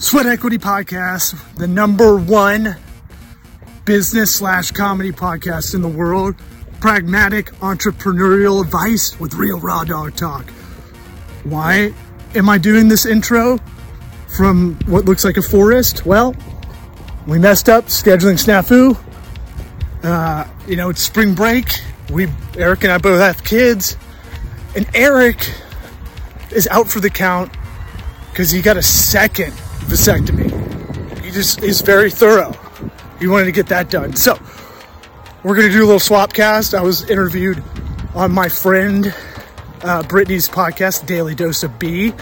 [0.00, 2.74] Sweat Equity Podcast, the number one
[3.84, 6.36] business slash comedy podcast in the world.
[6.80, 10.48] Pragmatic entrepreneurial advice with real raw dog talk.
[11.44, 11.92] Why
[12.34, 13.58] am I doing this intro
[14.38, 16.06] from what looks like a forest?
[16.06, 16.34] Well,
[17.26, 18.98] we messed up scheduling snafu.
[20.02, 21.78] Uh, you know, it's spring break.
[22.10, 22.26] We,
[22.56, 23.98] Eric and I both have kids.
[24.74, 25.52] And Eric
[26.52, 27.52] is out for the count
[28.30, 29.52] because he got a second
[29.90, 31.20] vasectomy.
[31.20, 32.52] He just is very thorough.
[33.18, 34.16] He wanted to get that done.
[34.16, 34.38] So
[35.42, 36.74] we're gonna do a little swap cast.
[36.74, 37.62] I was interviewed
[38.14, 39.14] on my friend
[39.82, 42.12] uh, Brittany's podcast, Daily Dose of B.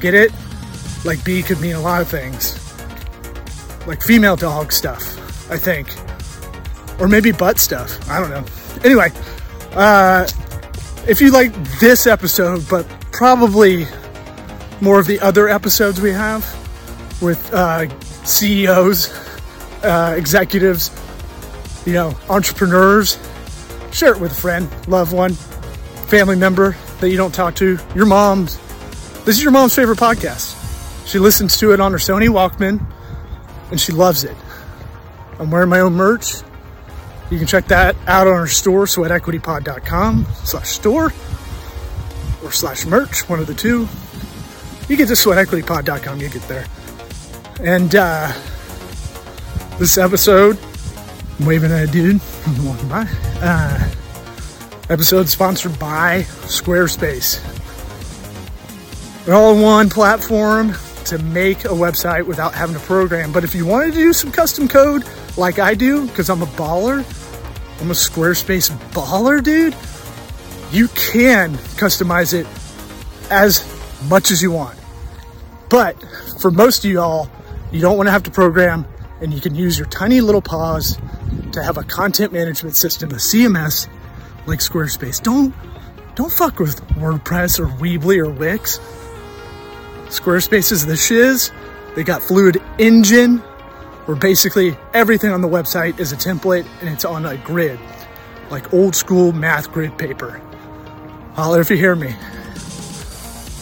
[0.00, 0.32] Get it?
[1.04, 2.56] Like B could mean a lot of things,
[3.86, 5.88] like female dog stuff, I think,
[7.00, 8.08] or maybe butt stuff.
[8.10, 8.44] I don't know.
[8.84, 9.10] Anyway,
[9.72, 10.26] uh,
[11.08, 13.86] if you like this episode, but probably
[14.80, 16.44] more of the other episodes we have
[17.20, 17.88] with uh,
[18.24, 19.10] CEOs,
[19.82, 20.90] uh, executives,
[21.86, 23.18] you know, entrepreneurs.
[23.92, 28.06] Share it with a friend, loved one, family member that you don't talk to, your
[28.06, 28.58] mom's.
[29.24, 30.56] This is your mom's favorite podcast.
[31.06, 32.84] She listens to it on her Sony Walkman
[33.70, 34.36] and she loves it.
[35.38, 36.42] I'm wearing my own merch.
[37.30, 41.12] You can check that out on our store, sweatequitypod.com slash store
[42.42, 43.88] or slash merch, one of the two.
[44.88, 46.66] You get to sweatequitypod.com, you get there.
[47.62, 48.32] And uh,
[49.78, 50.58] this episode,
[51.38, 52.18] I'm waving at a dude
[52.62, 53.06] walking by.
[53.42, 53.90] Uh,
[54.88, 57.38] episode sponsored by Squarespace.
[59.26, 60.72] An all-in-one platform
[61.04, 63.30] to make a website without having to program.
[63.30, 65.04] But if you wanted to do some custom code
[65.36, 67.04] like I do, because I'm a baller,
[67.82, 69.76] I'm a Squarespace baller, dude,
[70.72, 72.46] you can customize it
[73.30, 73.62] as
[74.08, 74.78] much as you want.
[75.68, 76.02] But
[76.40, 77.28] for most of y'all,
[77.72, 78.86] you don't want to have to program
[79.20, 80.98] and you can use your tiny little paws
[81.52, 83.88] to have a content management system, a CMS
[84.46, 85.22] like Squarespace.
[85.22, 85.54] Don't
[86.14, 88.78] don't fuck with WordPress or Weebly or Wix.
[90.06, 91.52] Squarespace is the shiz.
[91.94, 93.38] They got Fluid Engine,
[94.06, 97.78] where basically everything on the website is a template and it's on a grid,
[98.50, 100.40] like old school math grid paper.
[101.34, 102.14] Holler if you hear me.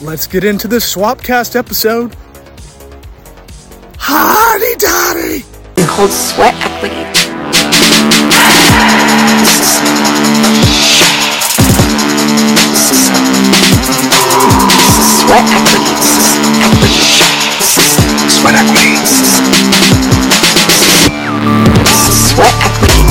[0.00, 2.16] Let's get into this Swapcast episode.
[4.08, 5.44] Hotty dotty!
[5.84, 7.04] called sweat equity.
[15.20, 15.92] Sweat equity.
[16.64, 17.04] Equity.
[18.32, 18.96] Sweat equity.
[22.32, 23.02] Sweat equity.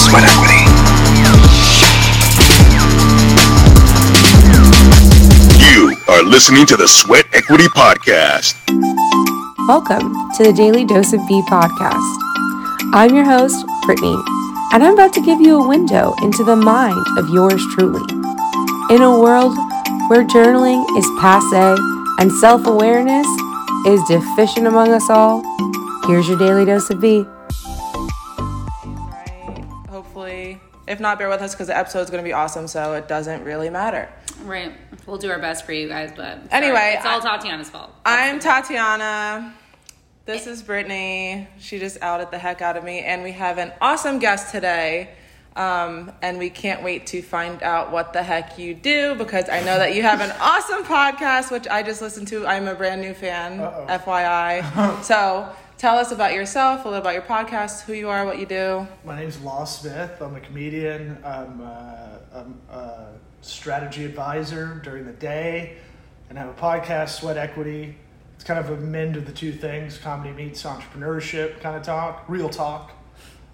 [0.00, 0.62] Sweat equity.
[5.60, 9.41] You are listening to the Sweat Equity Podcast.
[9.68, 12.18] Welcome to the Daily Dose of B podcast.
[12.92, 14.16] I'm your host, Brittany,
[14.72, 18.02] and I'm about to give you a window into the mind of yours truly.
[18.90, 19.56] In a world
[20.08, 21.78] where journaling is passe
[22.18, 23.26] and self awareness
[23.86, 25.42] is deficient among us all,
[26.08, 27.24] here's your Daily Dose of B.
[29.12, 29.64] right?
[29.88, 32.94] Hopefully, if not, bear with us because the episode is going to be awesome, so
[32.94, 34.08] it doesn't really matter.
[34.40, 34.72] Right.
[35.06, 36.48] We'll do our best for you guys, but sorry.
[36.50, 37.90] Anyway, it's all I- Tatiana's fault.
[38.04, 39.54] I'm Tatiana.
[40.24, 41.48] This is Brittany.
[41.58, 45.10] She just outed the heck out of me, and we have an awesome guest today.
[45.54, 49.60] Um, and we can't wait to find out what the heck you do because I
[49.60, 52.46] know that you have an awesome podcast, which I just listened to.
[52.46, 55.02] I'm a brand new fan, FYI.
[55.04, 58.46] so tell us about yourself, a little about your podcast, who you are, what you
[58.46, 58.86] do.
[59.04, 60.22] My name's Law Smith.
[60.22, 61.18] I'm a comedian.
[61.22, 63.08] I'm, uh, I'm a
[63.42, 65.76] strategy advisor during the day,
[66.28, 67.96] and have a podcast, Sweat Equity.
[68.36, 72.24] It's kind of a mend of the two things: comedy meets entrepreneurship, kind of talk,
[72.28, 72.92] real talk.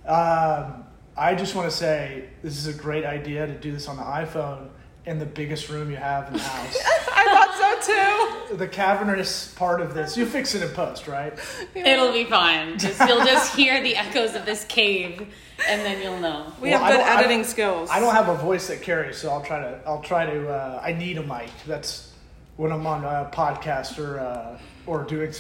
[0.07, 0.85] Um,
[1.17, 4.05] I just want to say this is a great idea to do this on the
[4.05, 4.69] iPhone
[5.05, 6.79] in the biggest room you have in the house.
[7.13, 8.57] I thought so too.
[8.57, 11.37] the cavernous part of this, you fix it in post, right?
[11.75, 12.79] It'll be fine.
[12.79, 15.35] Just you'll just hear the echoes of this cave,
[15.69, 16.53] and then you'll know.
[16.61, 17.91] We Well, have good don't- I editing skills.
[17.93, 19.81] I don't have a voice that carries, so I'll try to.
[19.87, 20.49] I'll try to.
[20.49, 21.51] Uh, I need a mic.
[21.67, 22.13] That's
[22.57, 25.33] when I'm on a podcast or uh, or doing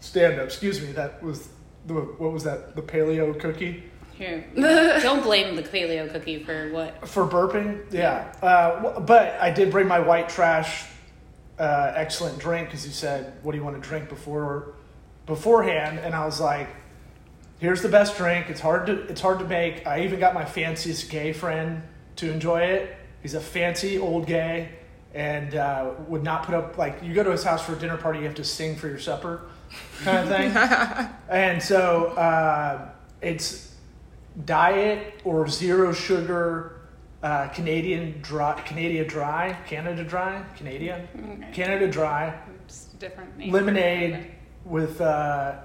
[0.00, 0.46] stand up.
[0.46, 0.92] Excuse me.
[0.92, 1.48] That was
[1.86, 2.76] the what was that?
[2.76, 3.84] The paleo cookie
[4.14, 7.08] Here, don't blame the paleo cookie for what.
[7.08, 7.90] for burping.
[7.92, 10.84] Yeah, uh, but I did bring my white trash.
[11.58, 14.74] Uh, excellent drink because he said, "What do you want to drink before
[15.26, 16.68] beforehand?" And I was like,
[17.58, 18.46] "Here's the best drink.
[18.48, 19.86] It's hard to it's hard to make.
[19.86, 21.82] I even got my fanciest gay friend
[22.16, 22.96] to enjoy it.
[23.22, 24.70] He's a fancy old gay,
[25.14, 27.96] and uh, would not put up like you go to his house for a dinner
[27.96, 29.42] party, you have to sing for your supper,
[30.04, 31.08] kind of thing.
[31.28, 32.88] and so uh,
[33.20, 33.74] it's
[34.44, 36.74] diet or zero sugar.
[37.20, 42.32] Uh, Canadian dry, Canada dry, Canada dry, Canadian, Canada dry,
[42.64, 43.50] It's different name.
[43.52, 44.30] lemonade
[44.64, 45.56] with uh,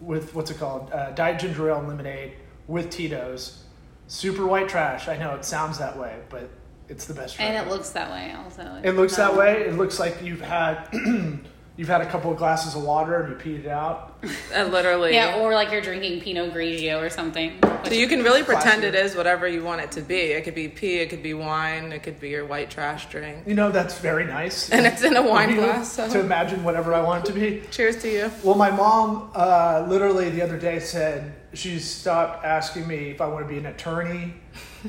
[0.00, 0.90] with what's it called?
[0.92, 2.32] Uh, Diet ginger ale and lemonade
[2.66, 3.64] with Tito's.
[4.06, 5.08] Super white trash.
[5.08, 6.50] I know it sounds that way, but
[6.88, 7.38] it's the best.
[7.40, 8.80] And it looks that way also.
[8.82, 9.62] It looks that way.
[9.62, 10.88] It looks like you've had
[11.76, 14.09] you've had a couple of glasses of water and you peed it out.
[14.54, 15.14] Uh, literally.
[15.14, 17.56] Yeah, or like you're drinking Pinot Grigio or something.
[17.84, 20.16] So you can really pretend it is whatever you want it to be.
[20.16, 23.44] It could be pee, it could be wine, it could be your white trash drink.
[23.46, 24.68] You know that's very nice.
[24.70, 27.62] And it's in a wine glass, so- To imagine whatever I want it to be.
[27.70, 28.30] Cheers to you.
[28.42, 33.26] Well, my mom uh, literally the other day said she stopped asking me if I
[33.28, 34.34] want to be an attorney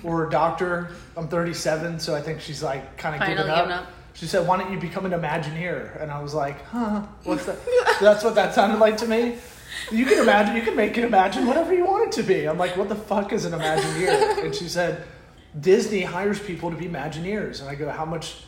[0.04, 0.90] or a doctor.
[1.16, 3.58] I'm 37, so I think she's like kind of giving up.
[3.58, 3.88] giving up.
[4.14, 7.04] She said, "Why don't you become an Imagineer?" And I was like, "Huh?
[7.24, 7.58] What's that?"
[8.02, 9.38] That's what that sounded like to me.
[9.92, 10.56] You can imagine.
[10.56, 12.46] You can make it imagine whatever you want it to be.
[12.48, 15.04] I'm like, "What the fuck is an Imagineer?" And she said,
[15.60, 18.44] "Disney hires people to be Imagineers." And I go, "How much?"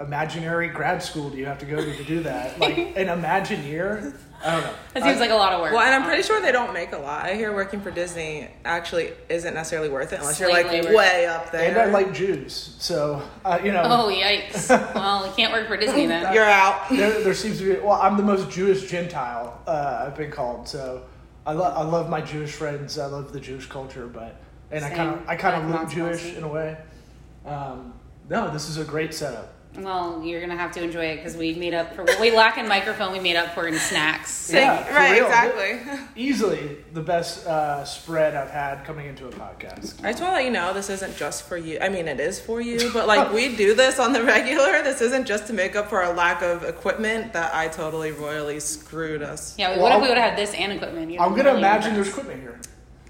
[0.00, 2.58] Imaginary grad school do you have to go to to do that?
[2.60, 4.14] Like an Imagineer?
[4.44, 4.74] I don't know.
[4.94, 5.72] That seems like a lot of work.
[5.72, 7.24] Well, and I'm pretty sure they don't make a lot.
[7.24, 10.94] I hear working for Disney actually isn't necessarily worth it unless you're like labor.
[10.94, 11.68] way up there.
[11.68, 13.82] And I like Jews, so uh, you know.
[13.84, 14.68] Oh yikes!
[14.94, 16.32] well, you can't work for Disney then.
[16.32, 16.88] You're out.
[16.88, 20.68] there, there seems to be well i'm the most jewish gentile uh, i've been called
[20.68, 21.04] so
[21.46, 24.40] I, lo- I love my jewish friends i love the jewish culture but
[24.70, 26.76] and i kind of i kind of Like look jewish in a way
[27.46, 27.94] um,
[28.28, 31.54] no this is a great setup Well, you're gonna have to enjoy it because we
[31.54, 33.12] made up for what we lack in microphone.
[33.12, 34.50] We made up for in snacks.
[34.52, 35.26] Yeah, for right, real.
[35.26, 35.98] exactly.
[36.16, 40.36] easily the best uh, spread i've had coming into a podcast I just want to
[40.36, 41.78] let you know this isn't just for you.
[41.80, 44.82] I mean, it is for you, but like we do this on the regular.
[44.82, 48.60] This isn't just to make up for our lack of equipment that I totally royally
[48.60, 49.54] screwed us.
[49.58, 51.10] Yeah, Well, what if we would have had this and equipment?
[51.10, 52.58] You'd i'm gonna really imagine there's equipment here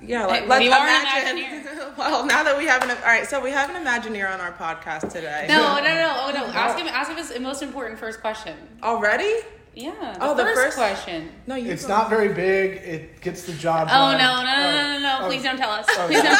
[0.00, 1.94] Yeah, like Hey, let's you are imagine.
[1.96, 4.52] well, now that we have an all right, so we have an Imagineer on our
[4.52, 5.46] podcast today.
[5.48, 6.46] No, no, no, oh no!
[6.52, 6.86] Ask him.
[6.86, 8.56] Ask him his most important first question.
[8.82, 9.32] already?
[9.74, 9.92] Yeah.
[10.14, 11.30] The Oh, the first, first- question.
[11.46, 11.70] No, you.
[11.70, 11.88] it's go.
[11.96, 14.18] not very big it gets the job Oh done.
[14.18, 15.18] no, no, no, no, no, no!
[15.24, 15.86] Oh, Please don't tell us.
[15.90, 16.34] Oh, Please yeah.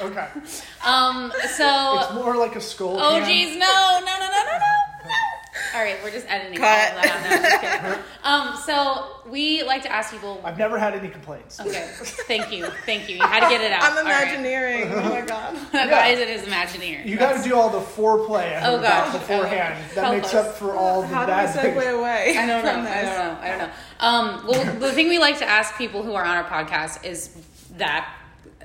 [0.00, 0.42] don't tell us.
[0.42, 1.32] okay Um.
[1.54, 1.98] So.
[2.00, 3.28] It's more like a skull Oh can.
[3.28, 4.75] geez, no, no, no, no, no, no.
[5.76, 5.80] No.
[5.80, 6.96] All right, we're just editing all Cut.
[6.96, 7.98] of that out.
[7.98, 8.02] No.
[8.26, 8.56] Um.
[8.66, 10.40] So we like to ask people.
[10.44, 11.88] i've never had any complaints Okay.
[12.26, 12.66] Thank you.
[12.84, 13.16] Thank you.
[13.16, 13.82] You had to get it out.
[13.84, 14.24] I'm All right.
[14.28, 14.90] Imagineering.
[14.92, 15.54] Oh my god.
[15.70, 17.06] Why is it his Imagineer?
[17.06, 19.20] You got to do all the foreplay I Oh, about gosh.
[19.20, 19.84] beforehand.
[19.94, 20.46] That Help makes us.
[20.46, 21.76] up for all the How do bad we things.
[21.84, 22.36] segue away?
[22.36, 22.72] I don't know.
[22.72, 23.38] from I don't know.
[23.40, 23.70] I don't know.
[24.00, 27.30] Um, well, the thing we like to ask people who are on our podcast is
[27.76, 28.12] that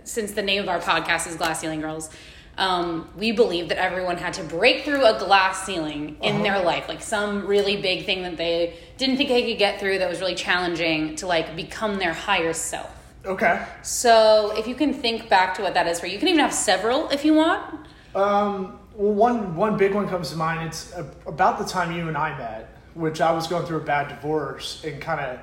[0.05, 2.09] since the name of our podcast is Glass Ceiling Girls,
[2.57, 6.87] um, we believe that everyone had to break through a glass ceiling in their life,
[6.87, 10.19] like some really big thing that they didn't think they could get through that was
[10.19, 12.89] really challenging to like become their higher self.
[13.25, 13.65] Okay.
[13.83, 16.39] So if you can think back to what that is for you, you can even
[16.39, 17.87] have several if you want.
[18.15, 20.67] Um, well, one one big one comes to mind.
[20.67, 20.93] It's
[21.25, 24.83] about the time you and I met, which I was going through a bad divorce
[24.83, 25.39] and kind of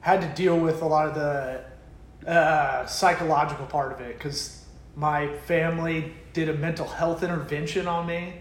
[0.00, 1.64] had to deal with a lot of the
[2.30, 4.64] uh, psychological part of it because
[4.96, 8.34] my family did a mental health intervention on me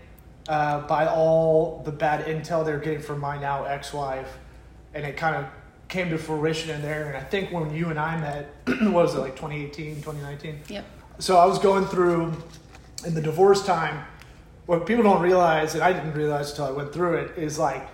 [0.49, 4.37] uh, by all the bad intel they were getting from my now ex-wife,
[4.93, 5.45] and it kind of
[5.87, 7.07] came to fruition in there.
[7.07, 10.59] And I think when you and I met, what was it like 2018, 2019?
[10.67, 10.85] Yep.
[11.19, 12.33] So I was going through
[13.05, 14.03] in the divorce time.
[14.65, 17.87] What people don't realize, and I didn't realize until I went through it, is like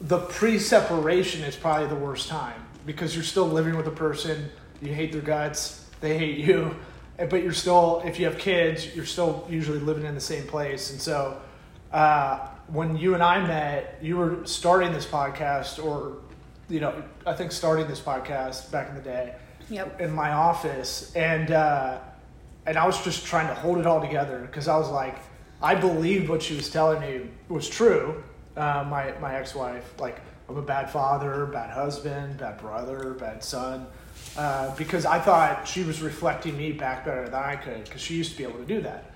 [0.00, 4.50] the pre-separation is probably the worst time because you're still living with a person.
[4.82, 5.86] You hate their guts.
[6.00, 6.76] They hate you.
[7.28, 10.90] But you're still, if you have kids, you're still usually living in the same place.
[10.90, 11.40] And so,
[11.92, 16.18] uh, when you and I met, you were starting this podcast, or
[16.68, 19.34] you know, I think starting this podcast back in the day
[19.68, 20.00] Yep.
[20.00, 21.98] in my office, and uh,
[22.66, 25.16] and I was just trying to hold it all together because I was like,
[25.62, 28.22] I believed what she was telling me was true.
[28.56, 33.42] Uh, my my ex wife, like I'm a bad father, bad husband, bad brother, bad
[33.44, 33.86] son,
[34.36, 38.14] uh, because I thought she was reflecting me back better than I could because she
[38.14, 39.12] used to be able to do that.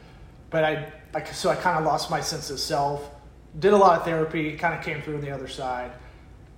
[0.51, 3.11] But I, I so I kind of lost my sense of self.
[3.59, 5.93] Did a lot of therapy, kind of came through on the other side,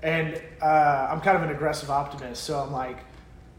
[0.02, 2.44] and uh, I'm kind of an aggressive optimist.
[2.44, 2.98] So I'm like,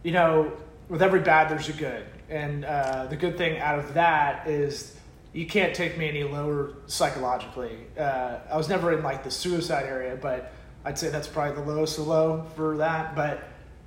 [0.03, 0.51] you know,
[0.89, 2.05] with every bad, there's a good.
[2.29, 4.95] And uh, the good thing out of that is
[5.33, 7.77] you can't take me any lower psychologically.
[7.97, 10.51] Uh, I was never in like the suicide area, but
[10.83, 13.15] I'd say that's probably the lowest of low for that.
[13.15, 13.43] But,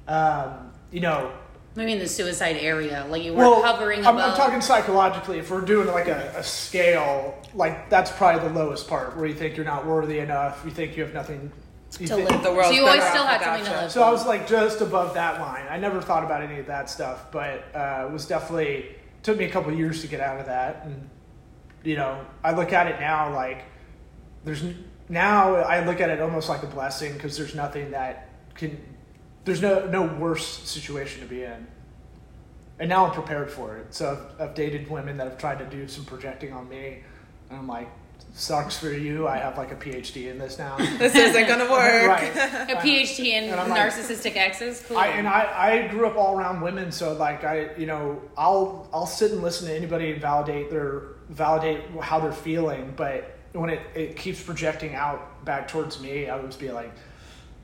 [0.07, 1.33] um, you know,
[1.77, 4.31] Maybe in the suicide area, like you weren't hovering I'm, above.
[4.33, 5.39] I'm talking psychologically.
[5.39, 9.35] If we're doing like a, a scale, like that's probably the lowest part where you
[9.35, 10.63] think you're not worthy enough.
[10.65, 11.53] You think you have nothing
[12.01, 12.43] you to think- live.
[12.43, 13.93] The world's so you always still off had something without to live.
[13.93, 15.65] So I was like just above that line.
[15.71, 19.45] I never thought about any of that stuff, but uh, it was definitely took me
[19.45, 20.83] a couple years to get out of that.
[20.85, 21.09] And
[21.85, 23.63] you know, I look at it now like
[24.45, 24.65] there's
[25.09, 28.77] now I look at it almost like a blessing because there's nothing that can
[29.45, 31.67] there's no no worse situation to be in.
[32.79, 33.93] And now I'm prepared for it.
[33.95, 37.01] So I've, I've dated women that have tried to do some projecting on me,
[37.51, 37.91] and I'm like,
[38.33, 39.29] sucks for you.
[39.29, 40.77] I have like a PhD in this now.
[40.99, 42.07] This isn't gonna work.
[42.09, 42.35] right.
[42.71, 44.83] a PhD in And I'm like- narcissistic exes.
[44.87, 44.97] Cool.
[44.97, 48.89] I, and I, I grew up all around women, so like I, you know, I'll
[48.95, 53.71] I'll sit and listen to anybody and validate their validate how they're feeling, but when
[53.71, 56.93] it, it keeps projecting out back towards me, I would just be like,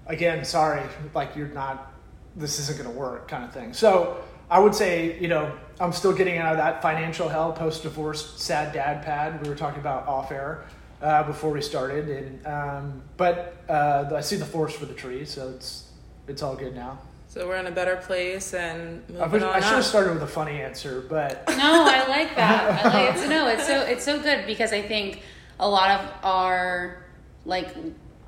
[0.07, 0.83] again, sorry,
[1.15, 1.93] like you're not,
[2.35, 3.73] this isn't going to work, kind of thing.
[3.73, 7.83] So I would say, you know, I'm still getting out of that financial hell, post
[7.83, 9.43] divorce, sad dad pad.
[9.43, 10.65] We were talking about off air
[11.03, 15.31] uh, before we started, and um, but uh, I see the forest for the trees,
[15.31, 15.91] so it's
[16.29, 16.99] it's all good now.
[17.29, 20.23] So we're in a better place and I, moving on I should have started with
[20.23, 22.87] a funny answer, but No, I like that.
[22.87, 25.21] I like it's no, it's so it's so good because I think
[25.61, 27.05] a lot of our
[27.45, 27.69] like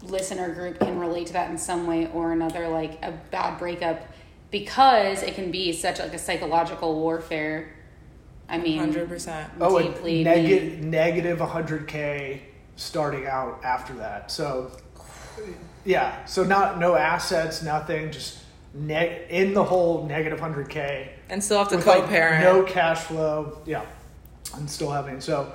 [0.03, 4.01] listener group can relate to that in some way or another, like a bad breakup,
[4.51, 7.75] because it can be such like a psychological warfare.
[8.49, 9.51] I mean, Hundred percent.
[9.61, 12.41] oh, deeply a neg- negative 100k
[12.77, 14.31] starting out after that.
[14.31, 14.71] So
[15.85, 18.39] yeah, so not no assets, nothing, just
[18.73, 21.09] neg- in the whole negative 100k.
[21.29, 22.43] And still have to with, co-parent.
[22.43, 23.59] no cash flow.
[23.67, 23.85] Yeah,
[24.55, 25.53] I'm still having so.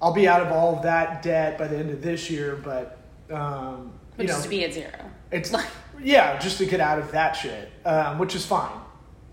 [0.00, 2.95] I'll be out of all of that debt by the end of this year, but
[3.30, 4.90] um, but you know, just to be at zero.
[5.30, 5.66] It's like
[6.02, 8.80] yeah, just to get out of that shit, um, which is fine.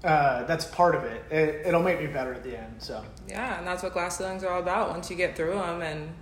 [0.03, 1.23] Uh, that's part of it.
[1.31, 1.67] it.
[1.67, 2.75] It'll make me better at the end.
[2.79, 4.89] So Yeah, and that's what glass ceilings are all about.
[4.89, 6.13] Once you get through them, and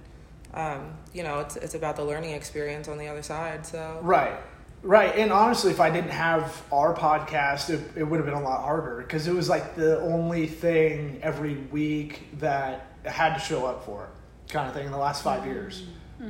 [0.54, 3.66] um, you know, it's it's about the learning experience on the other side.
[3.66, 4.38] So right,
[4.84, 5.16] right.
[5.16, 8.62] And honestly, if I didn't have our podcast, it, it would have been a lot
[8.62, 13.66] harder because it was like the only thing every week that I had to show
[13.66, 14.10] up for,
[14.50, 14.86] kind of thing.
[14.86, 15.84] In the last five years.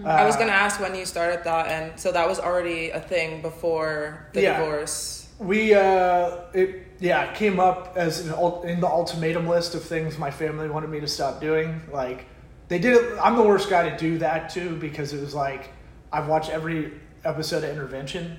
[0.05, 2.99] I was Uh, gonna ask when you started that, and so that was already a
[2.99, 4.57] thing before the Yeah.
[4.59, 5.27] divorce.
[5.39, 8.33] We uh, it yeah, it came up as an
[8.63, 11.81] in the ultimatum list of things my family wanted me to stop doing.
[11.91, 12.25] Like
[12.67, 13.17] they did it.
[13.21, 15.69] I'm the worst guy to do that too because it was like
[16.13, 16.93] I've watched every
[17.25, 18.37] episode of Intervention,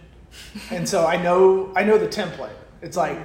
[0.70, 2.56] and so I know I know the template.
[2.82, 3.18] It's like,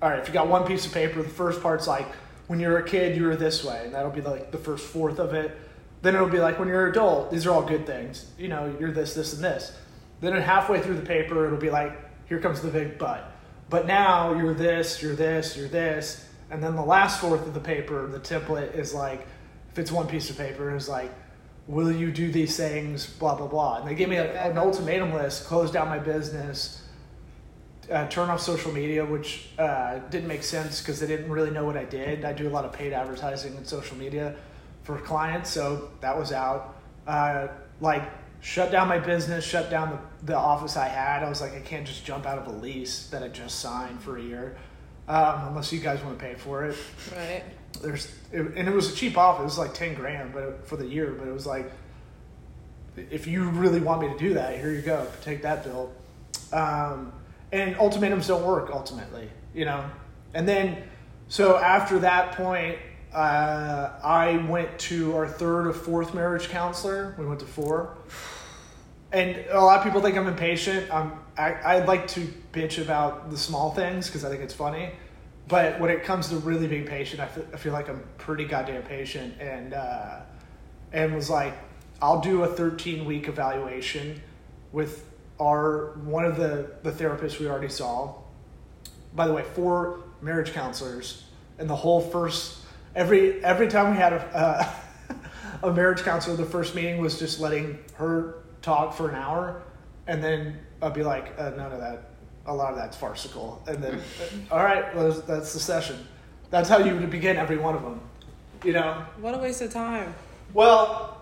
[0.00, 2.06] all right, if you got one piece of paper, the first part's like
[2.48, 5.18] when you're a kid, you were this way, and that'll be like the first fourth
[5.18, 5.56] of it.
[6.02, 8.26] Then it'll be like when you're an adult, these are all good things.
[8.36, 9.72] You know, you're this, this, and this.
[10.20, 11.96] Then halfway through the paper, it'll be like,
[12.28, 13.32] here comes the big but.
[13.70, 16.26] But now you're this, you're this, you're this.
[16.50, 19.26] And then the last fourth of the paper, the template is like,
[19.70, 21.10] if it's one piece of paper, is like,
[21.66, 23.78] will you do these things, blah, blah, blah.
[23.78, 26.82] And they gave me a, an ultimatum list, close down my business,
[27.90, 31.64] uh, turn off social media, which uh, didn't make sense because they didn't really know
[31.64, 32.24] what I did.
[32.24, 34.34] I do a lot of paid advertising and social media
[34.82, 36.76] for clients, so that was out.
[37.06, 37.48] Uh,
[37.80, 38.02] like,
[38.40, 41.22] shut down my business, shut down the, the office I had.
[41.22, 44.00] I was like, I can't just jump out of a lease that I just signed
[44.02, 44.56] for a year,
[45.08, 46.76] um, unless you guys want to pay for it.
[47.14, 47.44] Right.
[47.80, 50.76] There's, it, and it was a cheap office, it was like ten grand, but for
[50.76, 51.12] the year.
[51.18, 51.70] But it was like,
[52.96, 55.92] if you really want me to do that, here you go, take that bill.
[56.52, 57.12] Um,
[57.50, 59.84] and ultimatums don't work ultimately, you know.
[60.34, 60.82] And then,
[61.28, 62.78] so after that point,
[63.14, 67.14] uh, I went to our third or fourth marriage counselor.
[67.18, 67.96] We went to four.
[69.12, 70.92] And a lot of people think I'm impatient.
[70.92, 72.20] I'm, I, I like to
[72.52, 74.90] bitch about the small things because I think it's funny.
[75.48, 78.46] But when it comes to really being patient, I feel, I feel like I'm pretty
[78.46, 79.34] goddamn patient.
[79.38, 80.20] And, uh,
[80.92, 81.54] and was like,
[82.00, 84.22] I'll do a 13 week evaluation
[84.72, 85.06] with
[85.38, 88.14] our one of the, the therapists we already saw.
[89.14, 91.24] By the way, four marriage counselors,
[91.58, 92.61] and the whole first
[92.94, 95.14] every every time we had a uh,
[95.68, 99.62] a marriage counselor, the first meeting was just letting her talk for an hour,
[100.06, 102.08] and then I'd be like, uh, none of that.
[102.46, 104.00] A lot of that's farcical, and then
[104.50, 105.96] all right, well, that's- the session.
[106.50, 108.00] That's how you would begin every one of them.
[108.64, 110.12] You know, What a waste of time.
[110.52, 111.16] well,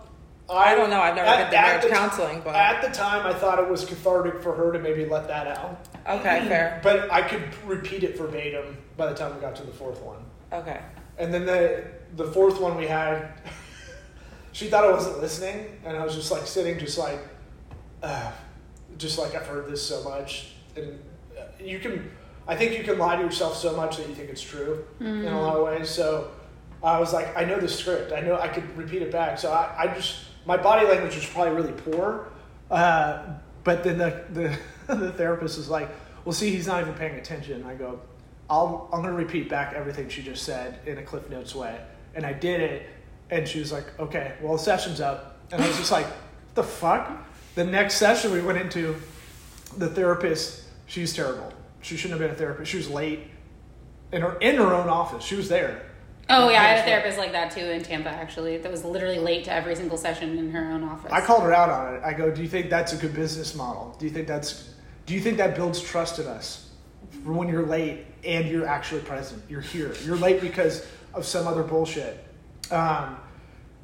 [0.48, 1.00] I, I don't know.
[1.00, 3.84] I've never been to marriage the- counseling, but- at the time, I thought it was
[3.84, 5.86] cathartic for her to maybe let that out.
[6.08, 6.80] Okay, fair.
[6.82, 10.18] But I could repeat it verbatim by the time we got to the fourth one.
[10.52, 10.80] Okay.
[11.20, 11.84] And then the
[12.16, 13.28] the fourth one we had,
[14.52, 17.20] she thought I wasn't listening, and I was just like sitting, just like,
[18.02, 18.32] uh,
[18.98, 20.98] just like I've heard this so much, and
[21.38, 22.10] uh, you can.
[22.48, 25.26] I think you can lie to yourself so much that you think it's true in
[25.26, 25.88] a lot of ways.
[25.88, 26.30] So
[26.82, 28.12] I was like, I know the script.
[28.12, 29.38] I know I could repeat it back.
[29.38, 32.28] So I, I just my body language was probably really poor.
[32.70, 34.58] Uh, but then the, the
[34.94, 35.90] the therapist was like,
[36.24, 38.00] "Well, see, he's not even paying attention." I go,
[38.50, 41.80] "I'll I'm gonna repeat back everything she just said in a Cliff Notes way,"
[42.14, 42.86] and I did it.
[43.30, 46.06] And she was like, "Okay, well, the session's up," and I was just like,
[46.54, 47.10] "The fuck."
[47.54, 48.96] The next session we went into,
[49.76, 51.52] the therapist, she's terrible.
[51.82, 52.70] She shouldn't have been a therapist.
[52.70, 53.20] She was late
[54.12, 55.24] in her in her own office.
[55.24, 55.82] She was there.
[56.28, 58.58] Oh yeah, I had a therapist like that too in Tampa actually.
[58.58, 61.10] That was literally late to every single session in her own office.
[61.12, 62.02] I called her out on it.
[62.04, 63.96] I go, "Do you think that's a good business model?
[63.98, 64.70] Do you think that's
[65.06, 66.59] do you think that builds trust in us
[67.24, 69.42] for when you're late and you're actually present?
[69.48, 69.94] You're here.
[70.04, 72.24] You're late because of some other bullshit."
[72.70, 73.16] Um,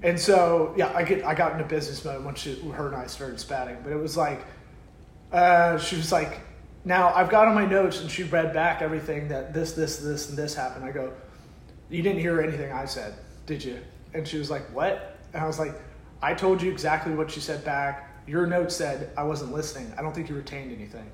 [0.02, 3.06] and so, yeah, I get I got into business mode once she, her and I
[3.06, 3.78] started spatting.
[3.82, 4.44] But it was like,
[5.32, 6.40] uh, she was like,
[6.84, 10.28] "Now I've got on my notes," and she read back everything that this, this, this,
[10.28, 10.84] and this happened.
[10.84, 11.12] I go,
[11.88, 13.14] you didn't hear anything I said,
[13.46, 13.78] did you?
[14.14, 15.18] And she was like, what?
[15.32, 15.74] And I was like,
[16.22, 18.10] I told you exactly what she said back.
[18.26, 19.92] Your note said I wasn't listening.
[19.96, 21.08] I don't think you retained anything.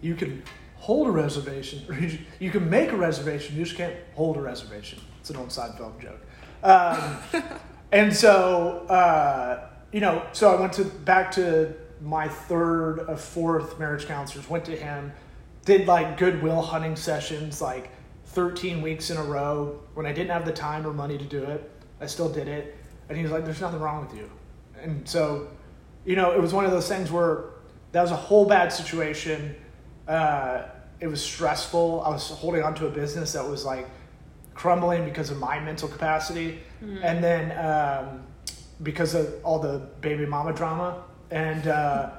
[0.00, 0.42] You can
[0.82, 3.56] hold a reservation, or you, you can make a reservation.
[3.56, 4.98] You just can't hold a reservation.
[5.20, 6.20] It's an old side Seinfeld joke.
[6.64, 7.42] Um,
[7.92, 13.78] and so, uh, you know, so I went to back to my third of fourth
[13.78, 14.50] marriage counselors.
[14.50, 15.12] Went to him,
[15.64, 17.90] did like goodwill hunting sessions, like
[18.26, 19.78] 13 weeks in a row.
[19.94, 21.70] When I didn't have the time or money to do it,
[22.00, 22.76] I still did it.
[23.08, 24.28] And he was like, "There's nothing wrong with you."
[24.80, 25.46] And so,
[26.04, 27.44] you know, it was one of those things where
[27.92, 29.54] that was a whole bad situation.
[30.08, 30.62] Uh,
[31.00, 32.02] it was stressful.
[32.02, 33.88] I was holding on to a business that was like
[34.54, 36.60] crumbling because of my mental capacity,
[37.02, 38.22] and then um,
[38.82, 42.10] because of all the baby mama drama, and uh,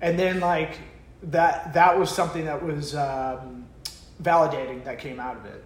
[0.00, 0.78] and then like
[1.22, 3.66] that that was something that was um,
[4.22, 5.64] validating that came out of it.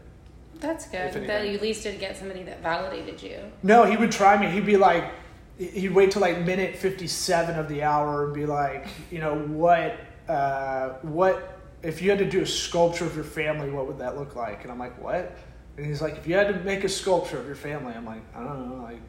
[0.60, 1.12] That's good.
[1.26, 3.38] That you at least did get somebody that validated you.
[3.64, 4.48] No, he would try me.
[4.48, 5.10] He'd be like,
[5.58, 9.98] he'd wait till like minute fifty-seven of the hour and be like, you know, what,
[10.28, 11.51] uh, what,
[11.82, 14.62] if you had to do a sculpture of your family, what would that look like?
[14.62, 15.36] And I'm like, what?
[15.76, 18.22] And he's like, if you had to make a sculpture of your family, I'm like,
[18.34, 19.00] I don't know, like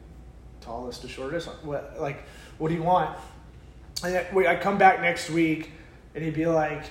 [0.62, 2.24] tallest to shortest, what, like,
[2.58, 3.18] what do you want?
[4.04, 5.72] And I'd come back next week,
[6.16, 6.86] and he'd be like,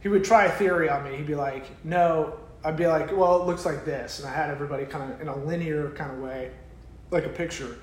[0.00, 1.16] he would try a theory on me.
[1.16, 2.38] He'd be like, no.
[2.62, 5.28] I'd be like, well, it looks like this, and I had everybody kind of in
[5.28, 6.50] a linear kind of way,
[7.10, 7.76] like a picture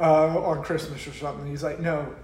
[0.00, 1.46] uh, on Christmas or something.
[1.46, 2.14] He's like, no,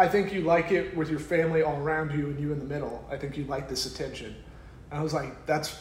[0.00, 2.64] I think you like it with your family all around you and you in the
[2.64, 3.06] middle.
[3.10, 4.34] I think you like this attention.
[4.90, 5.78] And I was like, that's,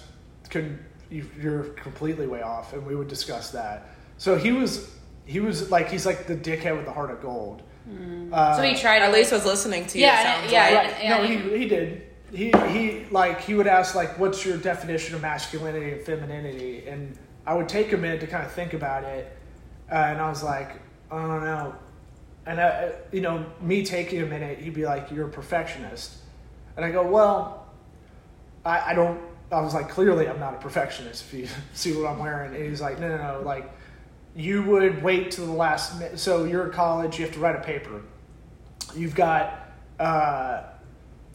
[0.49, 0.77] can,
[1.09, 2.73] you, you're completely way off.
[2.73, 3.95] And we would discuss that.
[4.17, 4.91] So he was,
[5.25, 7.63] he was like, he's like the dickhead with the heart of gold.
[8.33, 9.01] Uh, so he tried.
[9.01, 10.05] At least was listening to you.
[10.05, 10.97] Yeah, it sounds yeah, like.
[11.01, 11.17] yeah.
[11.17, 11.21] Right.
[11.21, 12.03] no, he, he did.
[12.31, 17.17] He he like he would ask like, "What's your definition of masculinity and femininity?" And
[17.47, 19.35] I would take a minute to kind of think about it,
[19.91, 20.73] uh, and I was like,
[21.09, 21.73] "I don't know."
[22.49, 26.17] And I, you know, me taking a minute, he'd be like, "You're a perfectionist,"
[26.75, 27.67] and I go, "Well,
[28.65, 32.09] I, I don't." I was like, "Clearly, I'm not a perfectionist." If you see what
[32.09, 33.41] I'm wearing, and he's like, "No, no, no.
[33.45, 33.71] Like,
[34.35, 36.17] you would wait till the last minute.
[36.17, 38.01] So you're in college, you have to write a paper.
[38.95, 39.67] You've got."
[39.99, 40.63] Uh,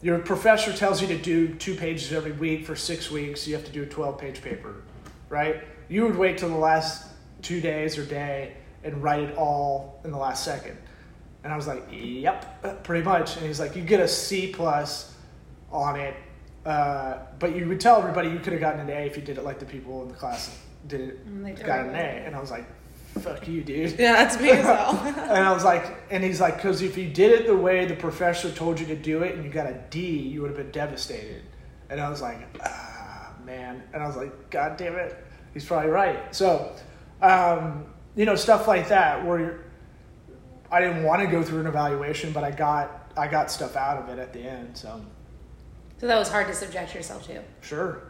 [0.01, 3.47] your professor tells you to do two pages every week for six weeks.
[3.47, 4.83] You have to do a 12 page paper,
[5.29, 5.63] right?
[5.87, 7.07] You would wait till the last
[7.41, 10.77] two days or day and write it all in the last second.
[11.45, 13.37] And I was like, yep, pretty much.
[13.37, 15.13] And he's like, you get a C plus
[15.71, 16.15] on it.
[16.65, 19.37] Uh, but you would tell everybody you could have gotten an A if you did
[19.37, 22.25] it like the people in the class did it, Mm, got an A.
[22.25, 22.65] And I was like,
[23.19, 23.91] fuck you, dude.
[23.99, 24.99] Yeah, that's me as well.
[25.05, 27.95] And I was like, and he's like, because if you did it the way the
[27.95, 30.71] professor told you to do it and you got a D, you would have been
[30.71, 31.43] devastated.
[31.91, 33.83] And I was like, ah, man.
[33.93, 35.15] And I was like, God damn it.
[35.53, 36.35] He's probably right.
[36.35, 36.75] So,
[37.21, 39.64] um, you know, stuff like that where you're,
[40.71, 43.97] I didn't want to go through an evaluation, but I got, I got stuff out
[44.01, 44.77] of it at the end.
[44.77, 45.01] So,
[45.99, 47.41] So that was hard to subject yourself to.
[47.61, 48.01] sure.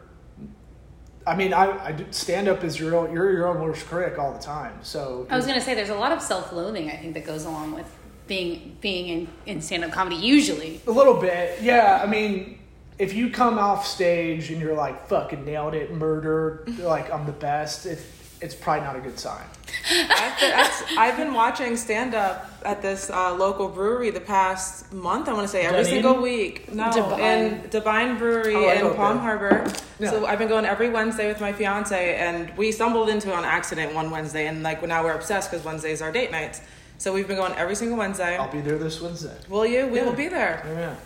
[1.26, 4.32] I mean, I, I stand up as your own, you're your own worst critic all
[4.32, 4.78] the time.
[4.82, 7.72] So, I was gonna say there's a lot of self-loathing I think that goes along
[7.72, 7.86] with
[8.28, 10.16] being being in, in stand-up comedy.
[10.16, 12.00] Usually, A little bit, yeah.
[12.00, 12.60] I mean,
[13.00, 17.32] if you come off stage and you're like fucking nailed it, murdered, like I'm the
[17.32, 18.00] best, it,
[18.40, 19.44] it's probably not a good sign.
[19.90, 24.92] I've been, that's- I've been watching stand up at this uh, local brewery the past
[24.92, 25.28] month.
[25.28, 26.02] I want to say every Dunedin?
[26.02, 26.72] single week.
[26.72, 27.20] No, De Bine.
[27.20, 29.22] in De Bine Brewery Oh, in Palm there.
[29.22, 29.72] Harbor.
[29.98, 30.10] Yeah.
[30.10, 33.44] So I've been going every Wednesday with my fiance, and we stumbled into it on
[33.44, 36.60] accident one Wednesday, and like now we're obsessed because Wednesdays are date nights.
[36.98, 38.36] So we've been going every single Wednesday.
[38.36, 39.36] I'll be there this Wednesday.
[39.48, 39.86] Will you?
[39.86, 40.04] We Yeah.
[40.04, 40.96] will be there.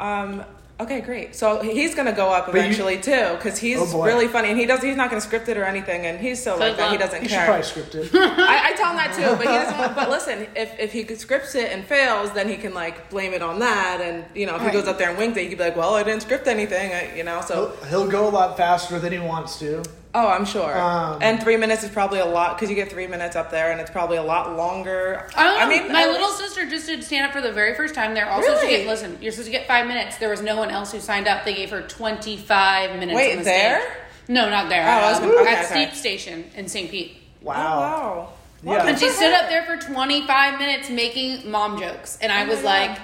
[0.00, 0.22] Yeah.
[0.22, 0.44] Um,
[0.80, 1.36] Okay, great.
[1.36, 4.66] So he's gonna go up you- eventually too, because he's Oh, really funny and he
[4.66, 4.82] does.
[4.82, 6.90] He's not gonna script it or anything, and he's so like that.
[6.90, 7.46] He doesn't You should care.
[7.46, 8.10] probably script it.
[8.14, 9.78] I, I tell him that too, but he doesn't.
[9.78, 13.32] Want, but listen, if if he scripts it and fails, then he can like blame
[13.34, 15.48] it on that, and you know if he goes up there and winged it, he
[15.50, 17.40] could be like, well, I didn't script anything, I, you know.
[17.40, 19.80] So He'll, he'll go a lot faster than he wants to.
[20.14, 20.76] Oh, I'm sure.
[20.78, 23.72] Um, and three minutes is probably a lot because you get three minutes up there,
[23.72, 25.28] and it's probably a lot longer.
[25.36, 27.94] I don't mean, my I- little sister just did stand up for the very first
[27.94, 28.14] time.
[28.14, 28.78] They're also supposed to Really?
[28.84, 29.18] get listen.
[29.20, 30.16] You're supposed to get five minutes.
[30.18, 31.44] There was no one else who signed up.
[31.44, 33.14] They gave her 25 minutes.
[33.16, 33.80] Wait, on the there?
[33.80, 33.92] Stage.
[34.28, 34.82] No, not there.
[34.86, 35.84] Oh, I was gonna- okay, at okay.
[35.86, 36.90] Steep Station in St.
[36.90, 37.16] Pete.
[37.42, 38.28] Oh, Wow.
[38.62, 38.74] wow.
[38.74, 38.86] Yeah.
[38.86, 42.50] And she stood up there for 25 minutes making mom jokes, and I Oh my
[42.54, 42.98] was God.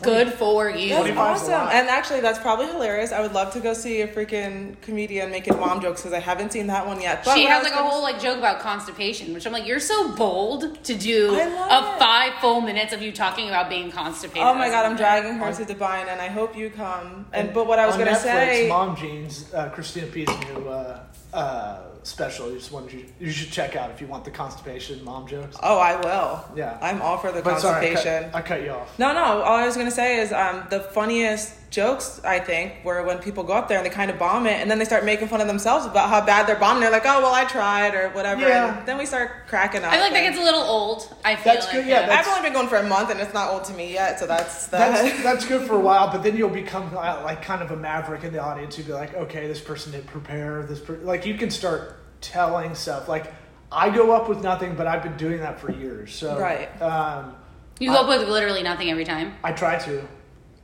[0.00, 1.68] Like, "Good for you." That's 25 is a awesome.
[1.72, 3.12] And actually, that's probably hilarious.
[3.12, 6.52] I would love to go see a freaking comedian making mom jokes because I haven't
[6.52, 7.24] seen that one yet.
[7.24, 9.80] But she has like a gonna whole like joke about constipation, which I'm like, you're
[9.80, 11.98] so bold to do a love it.
[11.98, 14.42] five full minutes of you talking about being constipated.
[14.42, 17.26] Oh my god, I'm dragging her to De Bine, and I hope you come.
[17.32, 20.68] And but what I was On gonna Netflix, say, Mom Genes, uh, Christina P's new
[20.68, 21.00] uh,
[21.32, 22.48] uh, special.
[22.50, 25.56] You just wanted you, you should check out if you want the constipation mom jokes.
[25.62, 26.44] oh, I will.
[26.56, 26.78] Yeah.
[26.80, 28.30] I'm all for the But sorry, I constipation.
[28.30, 28.98] cut, I cut you off.
[28.98, 29.42] no, no.
[29.42, 33.44] All I was gonna say is um, the funniest jokes I think were when people
[33.44, 35.40] go up there and they kind of bomb it, and then they start making fun
[35.40, 36.80] of themselves about how bad they're bombing.
[36.80, 38.40] They're like, "Oh, well, I tried," or whatever.
[38.40, 38.78] Yeah.
[38.78, 39.92] And then we start cracking up.
[39.92, 41.14] I feel like that gets a little old.
[41.24, 43.20] I feel That's like good, yeah, that's- I've only been going for a month, and
[43.20, 45.00] it's not old to me yet, so that's that.
[45.04, 47.76] That's that's good for a while, but then you'll become uh, like kind of a
[47.76, 48.76] maverick in the audience.
[48.76, 50.64] You'll be like, okay, this person didn't prepare.
[50.64, 50.96] This per-.
[51.04, 51.89] like you can start
[52.20, 53.08] telling stuff.
[53.08, 53.32] Like
[53.72, 56.14] I go up with nothing, but I've been doing that for years.
[56.14, 56.68] So Right.
[56.82, 57.34] um,
[57.78, 59.34] you go up with literally nothing every time.
[59.44, 60.02] I try to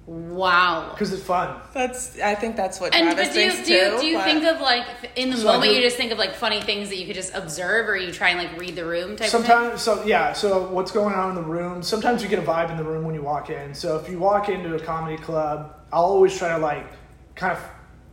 [0.06, 0.90] Wow.
[0.92, 1.56] because it's fun.
[1.74, 2.20] That's.
[2.20, 3.98] I think that's what And Travis but do you do you, too.
[4.00, 4.84] do you think of like
[5.16, 7.16] in the So moment do- you just think of like funny things that you could
[7.16, 10.32] just observe or you try and like read the room type of Sometimes, so yeah,
[10.32, 11.82] so what's going on in the room?
[11.82, 13.74] Sometimes you get a vibe in the room when you walk in.
[13.74, 16.86] So if you walk into a comedy club, I'll always try to like
[17.34, 17.62] kind of,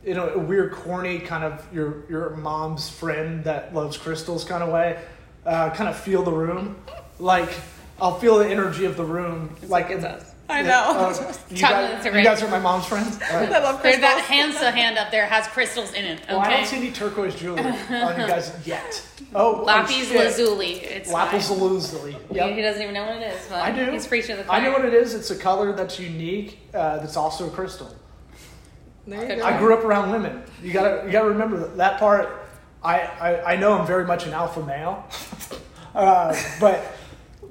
[0.05, 4.63] you know, a weird, corny kind of your your mom's friend that loves crystals kind
[4.63, 4.99] of way.
[5.45, 6.77] Uh, kind of feel the room,
[7.19, 7.49] like
[7.99, 10.01] I'll feel the energy of the room, like in
[10.49, 10.69] I know.
[10.71, 13.19] Uh, you, guys, you guys are my mom's friends.
[13.31, 13.51] All right.
[13.51, 13.91] I love thing.
[13.91, 14.27] There's that crystals.
[14.27, 16.21] hands a hand up there has crystals in it.
[16.21, 16.33] Okay.
[16.33, 19.07] Well, I don't see any turquoise jewelry on you guys yet.
[19.33, 20.73] Oh, Lapis oh, lazuli.
[20.73, 21.59] It's Lapis fine.
[21.59, 22.11] lazuli.
[22.29, 22.55] He- Yep.
[22.55, 23.47] He doesn't even know what it is.
[23.47, 23.89] But I do.
[23.91, 25.13] He's preaching to the I know what it is.
[25.13, 26.59] It's a color that's unique.
[26.73, 27.95] Uh, that's also a crystal.
[29.05, 29.45] There you go.
[29.45, 30.43] I grew up around women.
[30.61, 32.47] You gotta you gotta remember that, that part.
[32.83, 35.05] I, I I know I'm very much an alpha male,
[35.95, 36.95] uh, but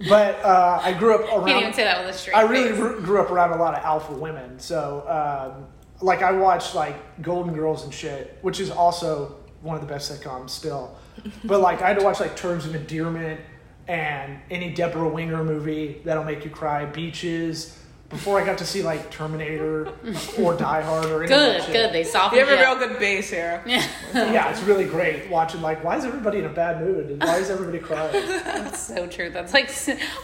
[0.08, 1.46] but uh, I grew up around.
[1.46, 3.04] Can't even say that with a straight I really face.
[3.04, 4.58] grew up around a lot of alpha women.
[4.58, 5.66] So um,
[6.00, 10.10] like I watched like Golden Girls and shit, which is also one of the best
[10.10, 10.96] sitcoms still.
[11.44, 13.40] But like I had to watch like Terms of Endearment
[13.86, 17.78] and any Debra Winger movie that'll make you cry, Beaches.
[18.12, 19.90] Before I got to see like Terminator
[20.38, 21.72] or Die Hard or any of that Good, shit.
[21.72, 21.92] good.
[21.92, 23.62] They You have a real good base here.
[23.66, 27.20] Yeah, yeah, it's really great watching like why is everybody in a bad mood and
[27.22, 28.12] why is everybody crying?
[28.12, 29.30] That's so true.
[29.30, 29.70] That's like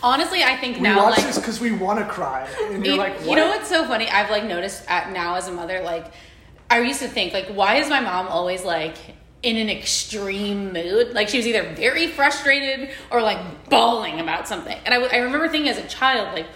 [0.03, 2.95] honestly, I think We now watch like this because we want to cry, and you're
[2.95, 3.31] you, like, what?
[3.31, 4.09] you know what's so funny?
[4.09, 6.13] I've like noticed at now as a mother, like
[6.71, 8.97] I used to think like, why is my mom always like
[9.43, 11.15] in an extreme mood?
[11.15, 13.39] Like she was either very frustrated or like
[13.71, 14.77] bawling about something.
[14.85, 16.47] And I, w- I remember thinking as a child, like,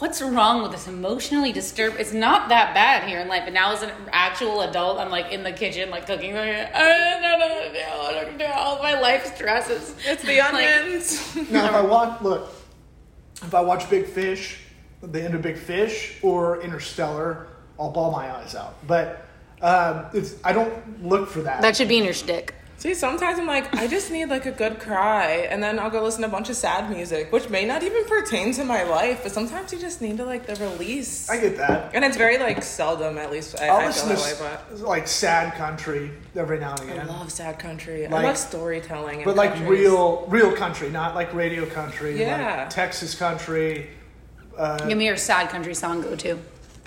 [0.00, 1.96] what's wrong with this emotionally disturbed?
[2.00, 3.42] It's not that bad here in life.
[3.44, 6.34] And now as an actual adult, I'm like in the kitchen, like cooking.
[6.34, 7.84] Like, I don't know what to do.
[7.84, 9.94] I don't know all my life stresses.
[10.04, 11.36] It's the onions.
[11.50, 12.50] Now, if I watch, look,
[13.42, 14.60] if I watch Big Fish,
[15.02, 18.74] the end of Big Fish, or Interstellar, I'll ball my eyes out.
[18.86, 19.26] But
[19.60, 21.60] um, it's I don't look for that.
[21.60, 22.54] That should be in your shtick.
[22.80, 26.02] See, sometimes I'm like, I just need like a good cry, and then I'll go
[26.02, 29.20] listen to a bunch of sad music, which may not even pertain to my life,
[29.22, 31.28] but sometimes you just need to like the release.
[31.28, 31.94] I get that.
[31.94, 34.56] and it's very like seldom, at least I, I'll I feel listen that way.
[34.70, 37.00] to s- like sad country every now and again.
[37.00, 38.06] I love sad country.
[38.06, 39.18] I Like- love storytelling.
[39.20, 39.68] in but like countries.
[39.80, 42.60] real, real country, not like radio country, Yeah.
[42.60, 43.90] like Texas country.
[44.88, 46.38] Give me your sad country song go to.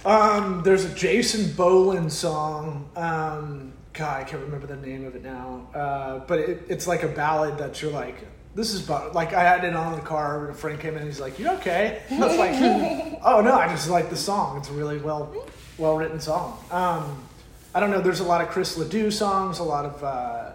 [0.05, 2.89] Um, there's a Jason Boland song.
[2.95, 5.67] Um, God, I can't remember the name of it now.
[5.73, 8.15] Uh, but it, it's like a ballad that you're like,
[8.55, 10.45] this is about, like I had it on in the car.
[10.47, 10.99] and A friend came in.
[10.99, 12.53] and He's like, "You okay?" I was like,
[13.23, 14.57] "Oh no, I just like the song.
[14.57, 15.33] It's a really well,
[15.77, 17.23] well written song." Um,
[17.75, 18.01] I don't know.
[18.01, 19.57] There's a lot of Chris LeDoux songs.
[19.59, 20.51] A lot of uh,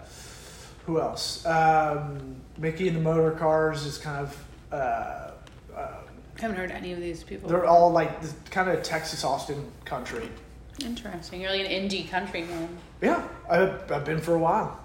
[0.87, 1.45] who else?
[1.47, 4.45] Um, Mickey and the Motorcars is kind of.
[4.73, 5.31] Uh,
[5.77, 7.49] I haven't heard any of these people.
[7.49, 8.11] they're all like
[8.53, 10.29] kind of Texas Austin country.
[10.85, 11.41] Interesting.
[11.41, 12.69] You're like an indie country man.
[13.01, 14.81] Yeah, I've, I've been for a while.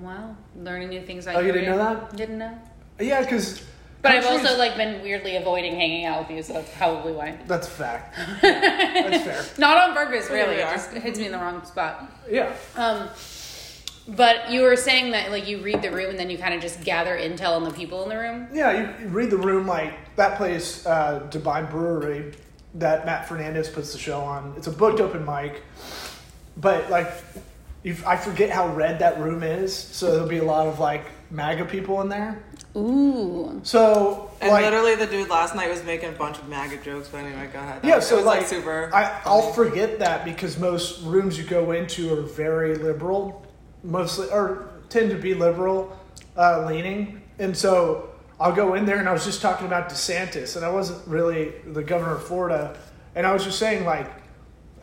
[0.00, 0.36] Wow.
[0.56, 1.26] Learning new things.
[1.26, 2.16] Oh, you didn't know that?
[2.16, 2.56] Didn't know.
[3.00, 3.64] Yeah, because
[4.00, 7.38] But I've also like been weirdly avoiding hanging out with you, so that's probably why.
[7.46, 8.16] That's a fact.
[8.42, 9.44] Yeah, that's fair.
[9.58, 10.56] Not on purpose, really.
[10.56, 12.10] we It just hits me in the wrong spot.
[12.30, 12.54] Yeah.
[12.76, 13.08] Um,
[14.08, 16.60] but you were saying that like you read the room and then you kind of
[16.60, 18.48] just gather intel on the people in the room.
[18.52, 22.32] Yeah, you, you read the room like that place, uh, De Bine Brewery,
[22.74, 24.54] that Matt Fernandez puts the show on.
[24.56, 25.62] It's a booked open mic,
[26.56, 27.12] but like,
[27.82, 31.04] you, I forget how red that room is, so there'll be a lot of like
[31.30, 32.42] MAGA people in there.
[32.76, 33.60] Ooh.
[33.64, 37.08] So And like, literally, the dude last night was making a bunch of MAGA jokes.
[37.08, 37.80] But anyway, go ahead.
[37.84, 38.90] yeah, It so was, like, super.
[38.94, 43.44] I, I'll forget that because most rooms you go into are very liberal,
[43.82, 45.98] mostly or tend to be liberal
[46.36, 48.11] uh, leaning, and so
[48.42, 51.52] I'll go in there and I was just talking about DeSantis, and I wasn't really
[51.66, 52.76] the governor of Florida,
[53.14, 54.10] and I was just saying like,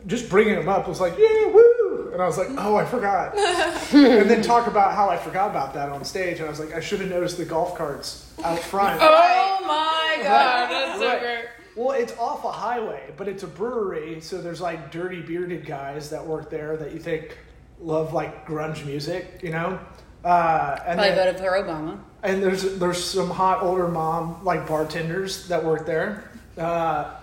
[0.06, 3.36] just bringing him up was like, yeah, woo, and I was like, oh, I forgot,
[3.92, 6.72] and then talk about how I forgot about that on stage, and I was like,
[6.72, 8.98] I should have noticed the golf carts out front.
[9.02, 11.20] Oh my god, that's so Right.
[11.20, 11.44] great.
[11.76, 16.08] Well, it's off a highway, but it's a brewery, so there's like dirty bearded guys
[16.10, 17.36] that work there that you think
[17.78, 19.78] love like grunge music, you know.
[20.24, 21.98] Uh, and Probably then- voted for Obama.
[22.22, 27.14] And there's there's some hot older mom like bartenders that work there, uh,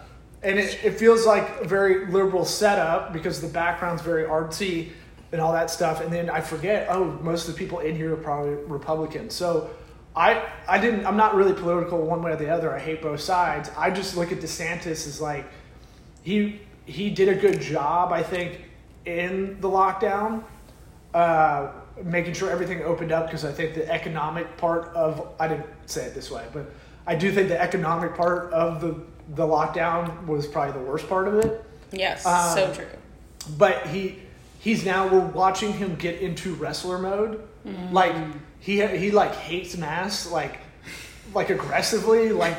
[0.44, 4.92] and it, it feels like a very liberal setup because the background's very artsy
[5.32, 6.02] and all that stuff.
[6.02, 9.34] And then I forget, oh, most of the people in here are probably Republicans.
[9.34, 9.70] So
[10.16, 12.74] I I didn't I'm not really political one way or the other.
[12.74, 13.70] I hate both sides.
[13.78, 15.46] I just look at DeSantis as like
[16.24, 18.62] he he did a good job, I think,
[19.06, 20.44] in the lockdown,
[21.14, 21.72] uh,
[22.04, 26.06] making sure everything opened up because I think the economic part of I didn't say
[26.06, 26.72] it this way, but
[27.06, 29.00] I do think the economic part of the
[29.36, 31.64] the lockdown was probably the worst part of it.
[31.92, 32.86] Yes, Um, so true.
[33.58, 34.20] But he
[34.60, 37.42] he's now we're watching him get into wrestler mode,
[37.92, 38.16] like
[38.60, 40.60] he he like hates masks, like
[41.34, 42.58] like aggressively, like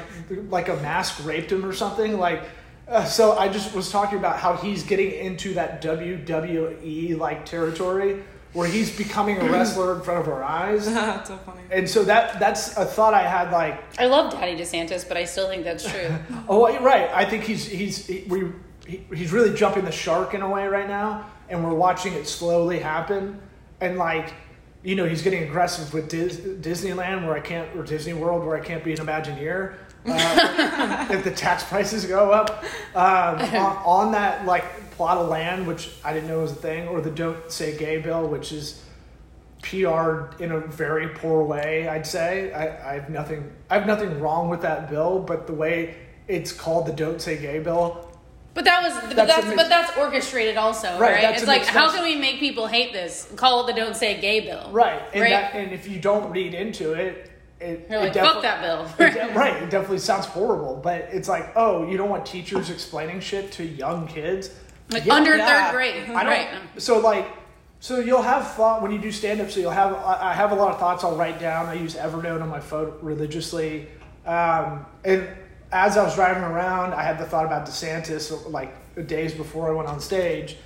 [0.49, 2.43] like a mask raped him or something, like.
[2.87, 8.23] Uh, so I just was talking about how he's getting into that WWE like territory
[8.53, 11.61] where he's becoming a wrestler in front of our eyes, That's so funny.
[11.71, 15.25] and so that that's a thought I had like I love Daddy DeSantis, but I
[15.25, 16.09] still think that's true.
[16.49, 17.11] Oh, well, right.
[17.13, 18.51] I think he's he's he, we
[18.87, 22.27] he, he's really jumping the shark in a way right now, and we're watching it
[22.27, 23.39] slowly happen.
[23.81, 24.33] And like,
[24.83, 28.57] you know, he's getting aggressive with Dis- Disneyland, where I can't, or Disney World, where
[28.57, 29.75] I can't be an Imagineer.
[30.07, 34.65] Uh, if the tax prices go up um, on, on that like
[34.99, 37.99] plot of land, which I didn't know was a thing, or the "Don't Say Gay"
[37.99, 38.83] bill, which is
[39.63, 41.89] PR in a very poor way.
[41.89, 43.51] I'd say I, I have nothing.
[43.71, 45.95] I have nothing wrong with that bill, but the way
[46.27, 48.05] it's called the "Don't Say Gay" bill.
[48.55, 51.37] But that was, but That's that's, mix- but that's orchestrated also, Right, right?
[51.37, 52.01] It's like, how message.
[52.01, 53.31] can we make people hate this?
[53.37, 55.31] Call it the "Don't Say Gay" bill, Right, and Right.
[55.31, 57.31] that, and if you don't read into it,
[57.61, 59.07] it, You're it like, defi- fuck that bill.
[59.07, 62.69] it de- right, it definitely sounds horrible, but it's like, oh, you don't want teachers
[62.71, 64.51] explaining shit to young kids.
[64.91, 65.67] Like Yeah, under yeah.
[65.71, 66.49] third grade, right?
[66.79, 67.27] So like,
[67.81, 69.51] so you'll have thought when you do stand up.
[69.51, 69.93] So you'll have.
[69.95, 71.05] I I have a lot of thoughts.
[71.05, 71.67] I'll write down.
[71.67, 73.89] I use Evernote on my phone religiously.
[74.27, 75.29] Um, and
[75.73, 79.73] as I was driving around, I had the thought about DeSantis like days before I
[79.73, 80.57] went on stage,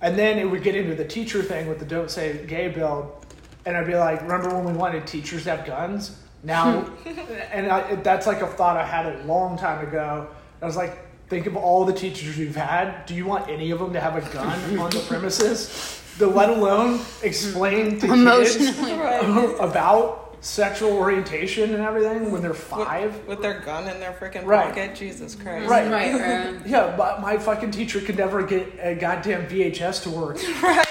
[0.00, 3.20] and then it would get into the teacher thing with the "Don't Say Gay" bill,
[3.66, 6.16] and I'd be like, remember when we wanted teachers to have guns?
[6.44, 6.84] Now,
[7.52, 10.28] and I, that's like a thought I had a long time ago.
[10.60, 10.96] I was like,
[11.32, 13.06] think of all the teachers we've had.
[13.06, 15.98] Do you want any of them to have a gun on the premises?
[16.18, 18.92] To let alone explain to Emotionally.
[18.92, 23.26] kids about sexual orientation and everything when they're five?
[23.26, 24.68] With their gun in their freaking Right.
[24.68, 24.94] pocket.
[24.94, 25.70] Jesus Christ.
[25.70, 25.90] Right.
[25.90, 26.54] Right, right.
[26.66, 30.86] Yeah, but my fucking teacher could never get a goddamn VHS to work, Right.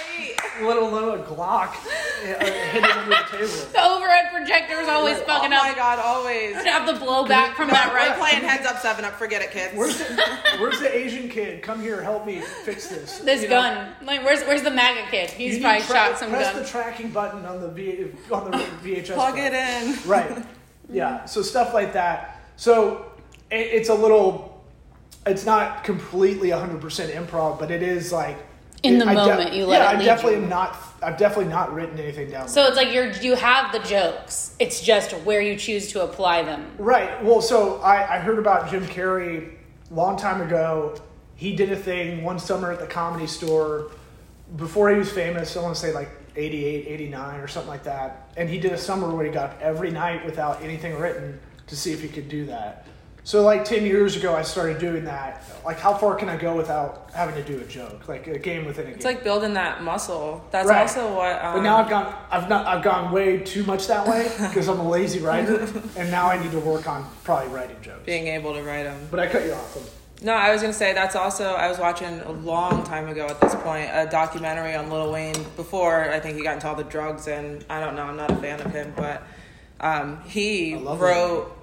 [0.67, 3.47] Alone a Glock uh, hidden under the table.
[3.71, 5.61] The overhead projector is always fucking up.
[5.63, 6.55] Oh my god, always.
[6.55, 9.13] Have the blowback from that right playing heads up, seven up.
[9.13, 9.75] Forget it, kids.
[9.75, 10.05] Where's the,
[10.59, 11.61] where's the Asian kid?
[11.63, 13.19] Come here, help me fix this.
[13.19, 13.61] This You know?
[13.61, 13.93] gun.
[14.03, 15.29] Like, where's where's the MAGA kid?
[15.31, 16.61] He's probably tra- shot some press gun.
[16.61, 19.13] the tracking button on the v- on the VHS.
[19.13, 19.97] Plug it in.
[20.07, 20.45] Right.
[20.89, 21.25] Yeah.
[21.25, 22.41] So stuff like that.
[22.57, 23.11] So
[23.49, 24.49] it, it's a little.
[25.25, 26.79] It's not completely 100%
[27.13, 28.37] improv, but it is like
[28.83, 30.43] In the I moment, you let yeah, it I definitely you.
[30.43, 30.75] am not.
[31.03, 32.47] I've definitely not written anything down.
[32.47, 34.55] So it's like you're you have the jokes.
[34.59, 36.65] It's just where you choose to apply them.
[36.79, 37.23] Right.
[37.23, 39.53] Well, so I, I heard about Jim Carrey
[39.89, 40.95] a long time ago.
[41.35, 43.91] He did a thing one summer at the comedy store
[44.57, 45.55] before he was famous.
[45.55, 48.31] I want to say like 88, 89 or something like that.
[48.37, 51.75] And he did a summer where he got up every night without anything written to
[51.75, 52.85] see if he could do that.
[53.23, 55.43] So like ten years ago, I started doing that.
[55.63, 58.65] Like, how far can I go without having to do a joke, like a game
[58.65, 58.95] within a game?
[58.95, 60.43] It's like building that muscle.
[60.49, 60.81] That's Right.
[60.81, 61.43] also what.
[61.43, 64.67] Um, but now I've gone, I've not, I've gone way too much that way because
[64.67, 68.01] I'm a lazy writer, and now I need to work on probably writing jokes.
[68.05, 69.07] being able to write them.
[69.11, 69.77] But I cut you off.
[70.23, 73.39] No, I was gonna say that's also I was watching a long time ago at
[73.41, 76.83] this point a documentary on Lil Wayne before I think he got into all the
[76.83, 79.23] drugs and I don't know I'm not a fan of him but
[79.79, 81.57] um, he I love wrote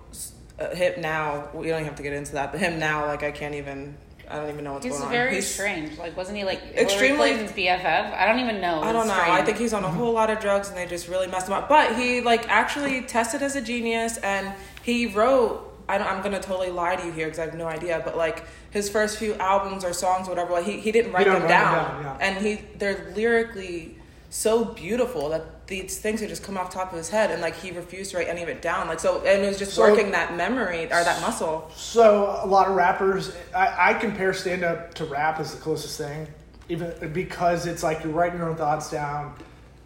[0.61, 3.23] uh, hip now we don't even have to get into that but him now like
[3.23, 3.97] I can't even
[4.31, 5.09] I don't even know what's He's going on.
[5.09, 5.97] It's very He's- strange.
[5.97, 8.13] Like, wasn't he like Extremely- Hillary BFF?
[8.13, 8.83] I don't even know.
[8.83, 9.23] I don't It's know.
[9.33, 11.55] I think he's on a whole lot of drugs and they just really messed him
[11.55, 11.67] up.
[11.67, 15.65] But he like actually tested as a genius and he wrote.
[15.89, 18.03] I don't, I'm gonna totally lie to you here because I have no idea.
[18.05, 21.25] But like his first few albums or songs, or whatever, like, he he didn't write
[21.25, 22.27] don't them write them down, down, yeah.
[22.29, 23.97] and he they're lyrically
[24.31, 27.57] so beautiful that these things would just come off top of his head and like
[27.57, 28.87] he refused to write any of it down.
[28.89, 31.71] Like so, and it was just So- working that memory or that muscle.
[31.75, 35.99] So a lot of rappers, I, I compare stand up to rap as the closest
[35.99, 36.27] thing,
[36.69, 39.35] even because it's like you're writing your own thoughts down.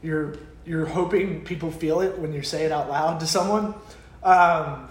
[0.03, 3.75] You're you're hoping people feel it when you say it out loud to someone.
[4.23, 4.89] Um,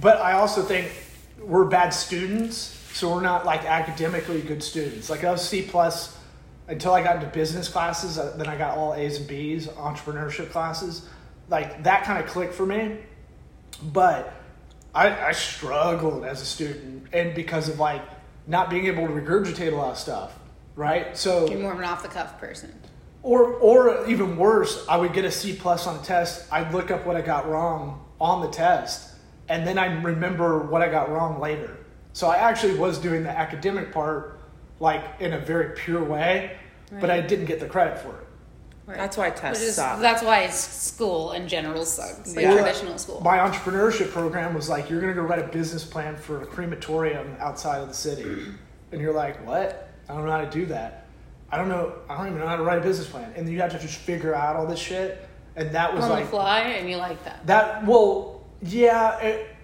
[0.00, 0.90] but I also think
[1.38, 2.56] we're bad students,
[2.94, 5.10] so we're not like academically good students.
[5.10, 6.16] Like I was C plus
[6.70, 8.18] until I got into business classes.
[8.18, 11.08] uh, Then I got all A's and B's, entrepreneurship classes.
[11.48, 12.98] Like that kind of clicked for me
[13.92, 14.34] but
[14.94, 18.02] I, I struggled as a student and because of like
[18.46, 20.38] not being able to regurgitate a lot of stuff
[20.76, 22.72] right So You're more of an off the cuff person.
[23.22, 26.90] or or even worse i would get a c plus on a test i'd look
[26.90, 29.14] up what i got wrong on the test
[29.48, 31.78] and then i'd remember what i got wrong later
[32.12, 34.39] so i actually was doing the academic part
[34.80, 36.56] like in a very pure way
[37.00, 38.26] but i didn't get the credit for it
[38.90, 38.98] Right.
[38.98, 40.00] That's why tests is, suck.
[40.00, 42.34] that's why school in general sucks.
[42.34, 42.54] Like Yeah.
[42.56, 43.20] traditional school.
[43.20, 46.46] My entrepreneurship program was like, you're going to go write a business plan for a
[46.46, 48.46] crematorium outside of the city.
[48.90, 49.90] And you're like, what?
[50.08, 51.06] I don't know how to do that.
[51.52, 51.92] I don't know.
[52.08, 53.32] I don't even know how to write a business plan.
[53.36, 55.24] And then you have to just figure out all this shit.
[55.54, 57.46] And that was on like, the fly, and you like that.
[57.46, 59.54] that, well, yeah, it,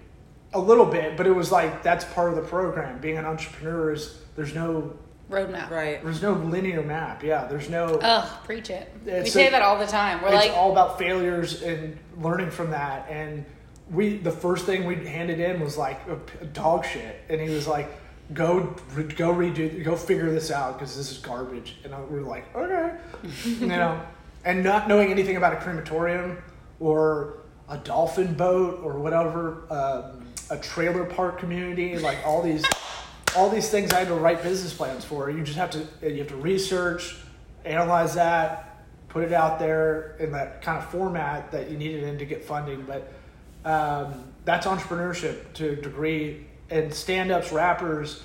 [0.52, 3.00] a little bit, but it was like, that's part of the program.
[3.00, 4.92] Being an entrepreneur is, there's no,
[5.30, 5.70] Roadmap.
[5.70, 6.02] right.
[6.04, 7.22] there's no linear map.
[7.22, 8.92] Yeah, there's no, Ugh, preach it.
[9.04, 10.22] we say a- that all the time.
[10.22, 13.08] We're it's like, all about failures and learning from that.
[13.10, 13.44] And
[13.90, 17.66] we, the first thing we handed in was like a dog shit, and he was
[17.66, 17.88] like,
[18.32, 22.20] "Go, re- go redo, go figure this out because this is garbage." And I, we
[22.20, 22.96] were like, "Okay,"
[23.44, 24.00] you know,
[24.44, 26.38] and not knowing anything about a crematorium
[26.80, 32.64] or a dolphin boat or whatever, um, a trailer park community, like all these.
[33.36, 35.30] All these things I had to write business plans for.
[35.30, 37.16] You just have to you have to research,
[37.64, 42.04] analyze that, put it out there in that kind of format that you need it
[42.04, 42.82] in to get funding.
[42.82, 43.12] But
[43.64, 46.46] um, that's entrepreneurship to a degree.
[46.68, 48.22] And stand-ups, rappers,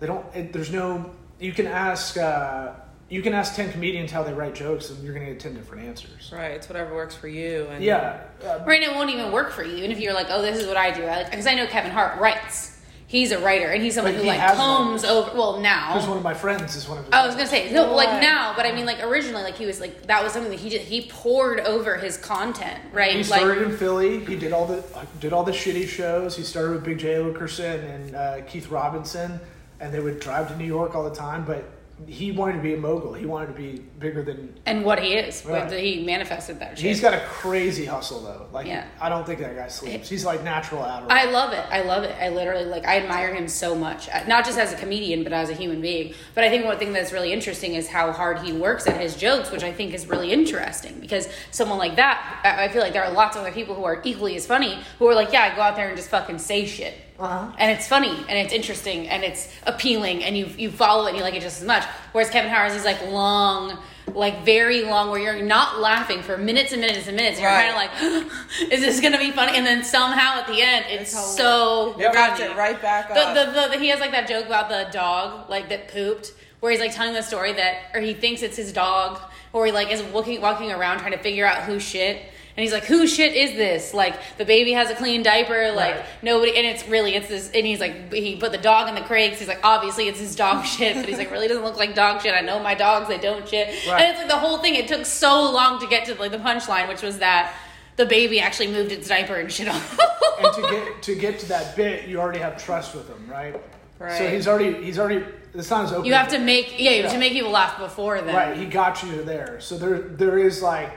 [0.00, 0.24] they don't.
[0.34, 1.14] It, there's no.
[1.38, 2.16] You can ask.
[2.16, 2.72] Uh,
[3.10, 5.84] you can ask ten comedians how they write jokes, and you're gonna get ten different
[5.84, 6.30] answers.
[6.32, 6.52] Right.
[6.52, 7.66] It's whatever works for you.
[7.70, 8.22] And Yeah.
[8.44, 9.76] Uh, right it won't even work for you.
[9.76, 11.04] Even if you're like, oh, this is what I do.
[11.04, 12.77] I like because I know Kevin Hart writes.
[13.08, 15.04] He's a writer, and he's someone But who he like has combs writers.
[15.16, 15.30] over.
[15.34, 17.14] Well, now because one of my friends is one of his.
[17.14, 18.20] I was gonna say no, like Why?
[18.20, 20.68] now, but I mean, like originally, like he was like that was something that he
[20.68, 23.12] just he poured over his content, right?
[23.12, 24.22] He like started in Philly.
[24.26, 24.84] He did all the
[25.20, 26.36] did all the shitty shows.
[26.36, 29.40] He started with Big Jay Oakerson and uh, Keith Robinson,
[29.80, 31.46] and they would drive to New York all the time.
[31.46, 31.64] But
[32.06, 33.12] he wanted to be a mogul.
[33.12, 34.54] He wanted to be bigger than.
[34.66, 35.68] and what he is, Right.
[35.68, 36.86] but he manifested that shit.
[36.86, 38.46] He's got a crazy hustle though.
[38.52, 38.84] Like Yeah.
[39.00, 40.08] I don't think that guy sleeps.
[40.08, 41.06] He's like natural Adderall.
[41.10, 41.64] I love it.
[41.70, 42.14] I love it.
[42.20, 42.86] I literally like.
[42.86, 45.80] I admire him so much, Uh, not just as a comedian, but as a human
[45.80, 46.14] being.
[46.34, 49.16] But I think one thing that's really interesting is how hard he works at his
[49.16, 52.92] jokes, which I think is really interesting because someone like that, I I feel like
[52.92, 55.50] there are lots of other people who are equally as funny who are like, yeah,
[55.52, 56.94] I go out there and just fucking say shit.
[57.18, 57.50] Uh-huh.
[57.58, 61.16] And it's funny and it's interesting and it's appealing and you you follow it and
[61.18, 61.84] you like it just as much.
[62.12, 63.76] Whereas Kevin Hart is like long,
[64.14, 67.40] like very long, where you're not laughing for minutes and minutes and minutes.
[67.40, 67.72] You're Right.
[67.72, 67.90] kind
[68.22, 69.56] of like, is this gonna be funny?
[69.56, 73.34] And then somehow at the end, it's, It's so It wraps it right back up.
[73.34, 76.70] the, the, the, he has like that joke about the dog, like that pooped, where
[76.70, 79.20] he's like telling the story that, or he thinks it's his dog,
[79.52, 82.22] or he like is walking walking around trying to figure out who shit.
[82.58, 83.94] And he's like, "Who shit is this?
[83.94, 86.04] Like the baby has a clean diaper, like Right.
[86.22, 87.52] nobody." And it's really it's this.
[87.54, 89.30] And he's like, he put the dog in the crate.
[89.30, 91.94] 'cause He's like, obviously it's his dog shit, but he's like, really doesn't look like
[91.94, 92.34] dog shit.
[92.34, 93.68] I know my dogs; they don't shit.
[93.88, 94.00] Right.
[94.02, 94.74] And it's like the whole thing.
[94.74, 97.54] It took so long to get to like the punchline, which was that
[97.94, 99.80] the baby actually moved its diaper and shit on.
[100.40, 103.54] and to get to get to that bit, you already have trust with him, right?
[104.00, 104.18] Right.
[104.18, 105.24] So he's already he's already.
[105.54, 106.04] Not his open.
[106.06, 107.12] You have to make yeah, you have Yeah.
[107.12, 108.34] to make people laugh before then.
[108.34, 109.60] Right, he got you there.
[109.60, 110.90] So there, there is like,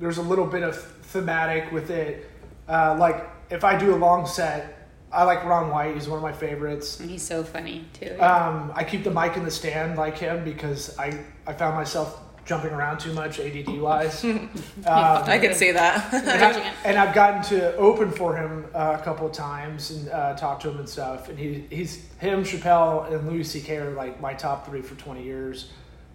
[0.00, 0.76] there's a little bit of
[1.08, 2.30] thematic with it.
[2.68, 5.94] Uh, like if I do a long set, I like Ron White.
[5.94, 7.00] He's one of my favorites.
[7.00, 8.16] And he's so funny too.
[8.20, 12.20] Um, I keep the mic in the stand like him because I, I found myself
[12.44, 14.24] jumping around too much ADD wise.
[14.24, 14.50] um,
[14.86, 16.12] I can see that.
[16.14, 20.08] and, I, and I've gotten to open for him uh, a couple of times and
[20.10, 21.28] uh, talk to him and stuff.
[21.28, 23.76] And he, he's him, Chappelle, and Louis C.K.
[23.76, 25.70] are like my top three for twenty years.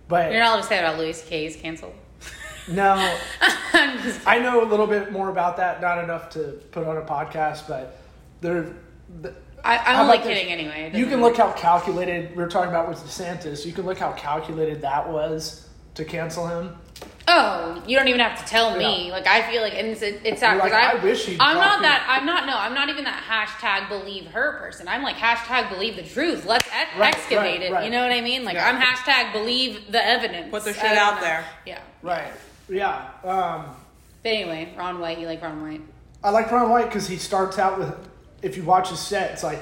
[0.07, 1.43] But You're not allowed to say about Louis C.K.
[1.43, 1.93] He's canceled.
[2.67, 3.15] No,
[3.73, 5.81] I'm just I know a little bit more about that.
[5.81, 7.99] Not enough to put on a podcast, but
[8.41, 8.73] they're.
[9.21, 9.33] The,
[9.65, 10.37] I, How I'm only about this?
[10.37, 10.91] kidding anyway.
[10.93, 13.65] You can look how calculated we were talking about with DeSantis.
[13.65, 16.75] You can look how calculated that was to cancel him.
[17.29, 19.07] Oh, you don't even have to tell me.
[19.07, 19.13] Yeah.
[19.13, 21.55] Like I feel like, and it's it's that You're like, because I wish he'd I'm
[21.55, 21.83] not it.
[21.83, 22.05] that.
[22.09, 22.45] I'm not.
[22.45, 24.89] No, I'm not even that hashtag believe her person.
[24.89, 26.45] I'm like hashtag believe the truth.
[26.45, 27.71] Let's ex- Right, excavate right, it.
[27.71, 27.85] right.
[27.85, 28.43] You know what I mean?
[28.43, 28.67] Like Yeah.
[28.69, 30.51] I'm hashtag believe the evidence.
[30.51, 31.21] Put the shit out know.
[31.21, 31.45] there.
[31.65, 31.79] Yeah.
[32.01, 32.33] Right.
[32.69, 33.07] Yeah.
[33.23, 33.75] Um,
[34.23, 35.19] But anyway, Ron White.
[35.19, 35.81] You like Ron White?
[36.23, 37.93] I like Ron White because he starts out with,
[38.41, 39.59] if you watch his set, it's like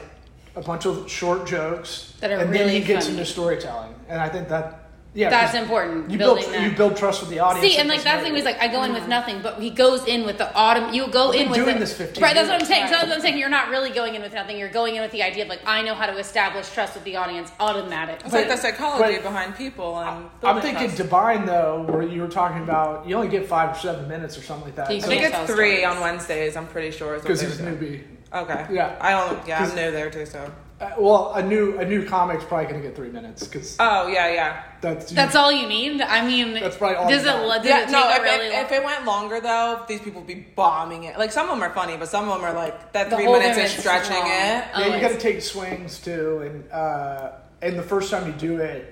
[0.56, 3.18] a bunch of short jokes That are and then he gets funny.
[3.20, 4.81] into storytelling, and I think that
[5.14, 6.62] yeah, That's 'cause important, You build that.
[6.62, 7.68] you build trust with the audience.
[7.74, 9.70] See, and like that's the thing is like I go in with nothing, but he
[9.70, 10.94] goes in with the autumn.
[10.94, 12.34] You go I've in been with doing the, this 15 right.
[12.34, 12.68] That's what I'm years.
[12.70, 12.86] saying.
[12.88, 13.38] So that's what I'm saying.
[13.38, 14.58] You're not really going in with nothing.
[14.58, 17.04] You're going in with the idea of like I know how to establish trust with
[17.04, 17.52] the audience.
[17.60, 18.22] Automatic.
[18.24, 20.98] It's like the psychology but- behind people and I'm thinking trust.
[20.98, 24.38] De Bine though, where you were talking about you only get five or seven minutes
[24.38, 24.90] or something like that.
[24.90, 25.86] He's I think it's three stories.
[25.98, 26.56] on Wednesdays.
[26.56, 27.20] I'm pretty sure.
[27.20, 28.04] because he's a newbie.
[28.34, 28.66] Okay.
[28.72, 28.96] Yeah.
[29.02, 29.46] I don't.
[29.46, 30.26] Yeah, 'Cause- I'm new there too.
[30.26, 30.50] So.
[30.82, 34.34] Uh, well, a new a new comic's probably gonna get three minutes because Oh yeah,
[34.34, 34.64] yeah.
[34.82, 36.02] that's That's all you need.
[36.02, 37.34] I mean, That's probably all Does you it?
[37.34, 37.58] got.
[37.58, 38.10] Does yeah, it take no.
[38.10, 41.04] a If, really it, long- if it went longer though, these people would be bombing
[41.04, 41.20] it.
[41.20, 43.26] Like some of them are funny, but some of them are like that The three
[43.26, 44.26] whole minutes thing is is stretching long.
[44.26, 44.32] it.
[44.32, 48.58] Yeah, you got to take swings too, and uh, and the first time you do
[48.58, 48.92] it,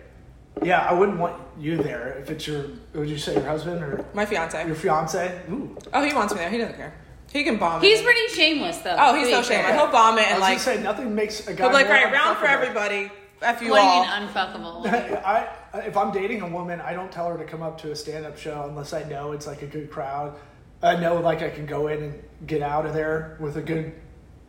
[0.62, 2.66] yeah, I wouldn't want you there if it's your.
[2.94, 4.64] Would you say your husband or My fiance.
[4.68, 5.42] your fiance?
[5.50, 6.52] Ooh, Oh, he wants me there.
[6.52, 6.94] He doesn't care.
[7.32, 8.04] He can bomb He's it.
[8.04, 8.96] pretty shameless though.
[8.98, 9.74] Oh, he's to so shameless.
[9.76, 11.58] He'll bomb it I and was like gonna say nothing makes a guy.
[11.64, 12.50] he'll be like, more right, round for unfuckable.
[12.50, 13.12] everybody.
[13.42, 14.02] F you What do you all.
[14.20, 15.24] mean unfuckable?
[15.26, 15.48] I,
[15.86, 18.38] if I'm dating a woman, I don't tell her to come up to a stand-up
[18.38, 20.36] show unless I know it's like a good crowd.
[20.84, 23.94] I know like I can go in and get out of there with a good,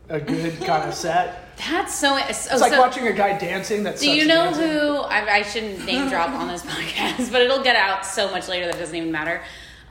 [0.09, 1.55] a good kind of set.
[1.69, 2.17] That's so.
[2.17, 3.83] so It's like so- watching a guy dancing.
[3.83, 4.97] That's Do you know who?
[5.03, 8.65] I, I shouldn't name drop on this podcast, but it'll get out so much later
[8.65, 9.41] that it doesn't even matter.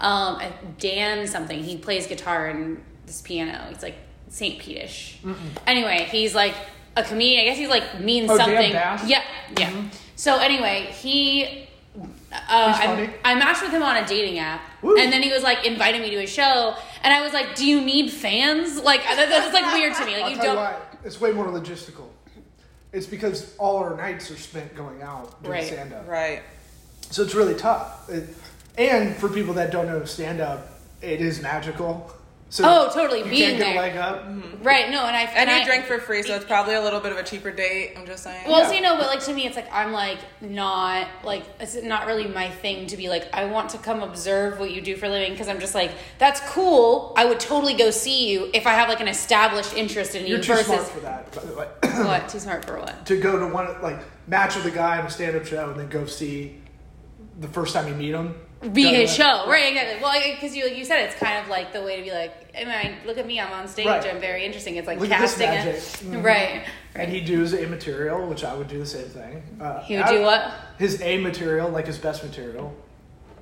[0.00, 0.40] Um,
[0.78, 1.62] Dan something.
[1.62, 3.66] He plays guitar and this piano.
[3.68, 3.96] He's like
[4.28, 5.18] Saint Pete-ish.
[5.66, 6.54] Anyway, he's like
[6.96, 7.42] a comedian.
[7.42, 8.72] I guess he's like means Oh, Dan something.
[8.72, 9.08] Bass?
[9.08, 9.22] Yeah,
[9.58, 9.82] yeah.
[10.16, 11.66] So anyway, he.
[12.48, 13.14] Uh, He's I.
[13.24, 14.96] I matched with him on a dating app, Woo.
[14.96, 17.66] and then he was like inviting me to his show, and I was like, "Do
[17.66, 20.12] you need fans?" Like that, that's like weird to me.
[20.12, 20.54] Like I'll you tell don't.
[20.54, 20.76] you why.
[21.04, 22.04] It's way more logistical.
[22.92, 25.66] It's because all our nights are spent going out doing Right.
[25.66, 26.06] stand up.
[26.08, 26.42] Right.
[27.10, 28.08] So it's really tough.
[28.08, 28.28] It,
[28.80, 30.68] and for people that don't know stand up,
[31.02, 32.12] it is magical.
[32.52, 34.24] So Oh, totally, You being can't get a leg up.
[34.26, 34.64] Mm-hmm.
[34.64, 34.90] Right?
[34.90, 37.12] No, and I And I, you drink for free, so it's probably a little bit
[37.12, 37.92] of a cheaper date.
[37.96, 38.44] I'm just saying.
[38.48, 38.70] Well, Yeah.
[38.70, 42.26] see, no, but like to me, it's like I'm like not like it's not really
[42.26, 45.10] my thing to be like I want to come observe what you do for a
[45.10, 47.12] living because I'm just like that's cool.
[47.16, 50.30] I would totally go see you if I have like an established interest in you
[50.34, 51.30] You're too versus smart for that.
[51.32, 51.68] By the way.
[52.04, 52.28] what?
[52.30, 53.06] Too smart for what?
[53.06, 55.78] to go to one like match with a guy on a stand up show and
[55.78, 56.56] then go see
[57.38, 58.34] the first time you meet him.
[58.72, 59.44] Be Done his that.
[59.44, 59.72] show, right?
[59.72, 60.02] Exactly.
[60.02, 62.54] Well, because you like you said, it's kind of like the way to be like,
[62.54, 64.06] hey man, look at me, I'm on stage, Right.
[64.06, 64.76] I'm very interesting.
[64.76, 65.74] It's like Look at this casting magic.
[65.76, 65.82] it,
[66.22, 66.22] Mhm.
[66.24, 66.64] right?
[66.94, 69.42] And he does a material, which I would do the same thing.
[69.58, 70.52] Uh, He would I- do what?
[70.78, 72.74] His A material, like his best material.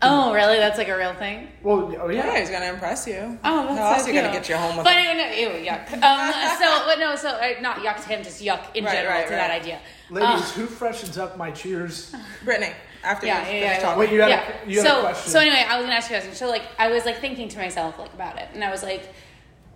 [0.01, 0.59] Oh, really?
[0.59, 1.49] That's like a real thing.
[1.65, 2.25] Well, oh yeah.
[2.33, 3.37] yeah, he's gonna impress you.
[3.43, 5.17] Oh, that's How so else are you gonna get you home with But him?
[5.19, 5.93] no, no, ew, yuck.
[5.95, 9.15] Um, so, but no, so uh, not yuck to him, just yuck in Right, general
[9.15, 9.49] right, to right.
[9.49, 9.81] that idea.
[10.11, 12.15] Ladies, Uh, who freshens up my cheers?
[12.45, 12.75] Brittany,
[13.05, 13.81] after Yeah, you yeah, finish yeah, yeah.
[13.81, 13.99] talking.
[14.01, 14.53] Wait, you had, yeah.
[14.65, 15.31] a, you had so, a question.
[15.33, 16.37] so anyway, I was gonna ask you a question.
[16.37, 19.03] So, like, I was like thinking to myself like about it, and I was like,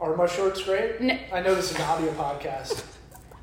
[0.00, 1.00] Are my shorts great?
[1.00, 2.84] N- I know this is an audio podcast.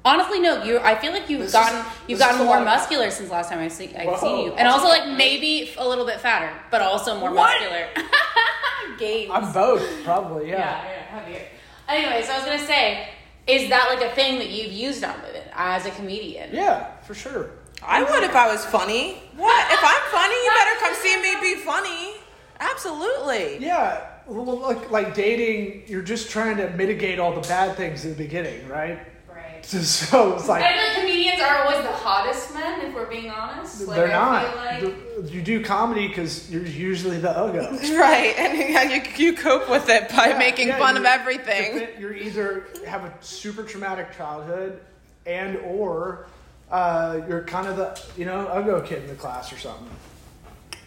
[0.06, 0.64] honestly, no.
[0.64, 3.30] You, I feel like you've This is- gotten you've gotten more lot of- muscular since
[3.30, 6.52] last time I've seen, I've seen you, and also like maybe a little bit fatter,
[6.72, 7.60] but also more What?
[7.60, 7.88] muscular.
[8.98, 9.32] Gains.
[9.34, 10.84] I'm both, probably, yeah, yeah.
[10.84, 11.42] yeah, heavier.
[11.88, 13.10] Anyway, so I was gonna say,
[13.48, 16.50] is that like a thing that you've used on women as a comedian?
[16.54, 17.52] Yeah, for sure.
[17.84, 19.14] I would if I was funny.
[19.36, 19.72] What?
[19.72, 22.14] If I'm funny, you better come see me be funny.
[22.60, 23.58] Absolutely.
[23.66, 28.12] Yeah, well, like, like dating, you're just trying to mitigate all the bad things in
[28.12, 29.00] the beginning, right?
[29.28, 29.66] Right.
[29.66, 33.88] So it's like I feel comedians are always the hottest men, if we're being honest.
[33.88, 34.56] Like, they're not.
[34.56, 37.72] Like, You do comedy because you're usually the uggo.
[37.98, 41.88] Right, and yeah, you, you cope with it by Yeah, making yeah, fun of everything.
[42.00, 44.82] You're either have a super traumatic childhood,
[45.26, 46.28] and or
[46.72, 49.90] uh, you're kind of the you know uggo kid in the class or something.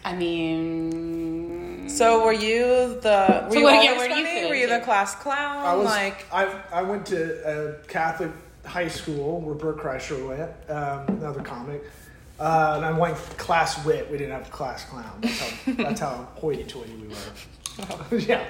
[0.05, 3.45] I mean, So were you the?
[3.47, 4.41] Were So you what- yeah, where do you funny?
[4.41, 5.65] fit Were you the class clown?
[5.65, 7.19] I was like, I I went to
[7.81, 8.31] a Catholic
[8.65, 11.83] high school where Bert Kreischer went, um, another comic,
[12.39, 14.09] uh, and I went class wit.
[14.11, 15.19] We didn't have class clown.
[15.21, 17.15] That's how that's how hoity-toity we were.
[18.11, 18.45] yeah,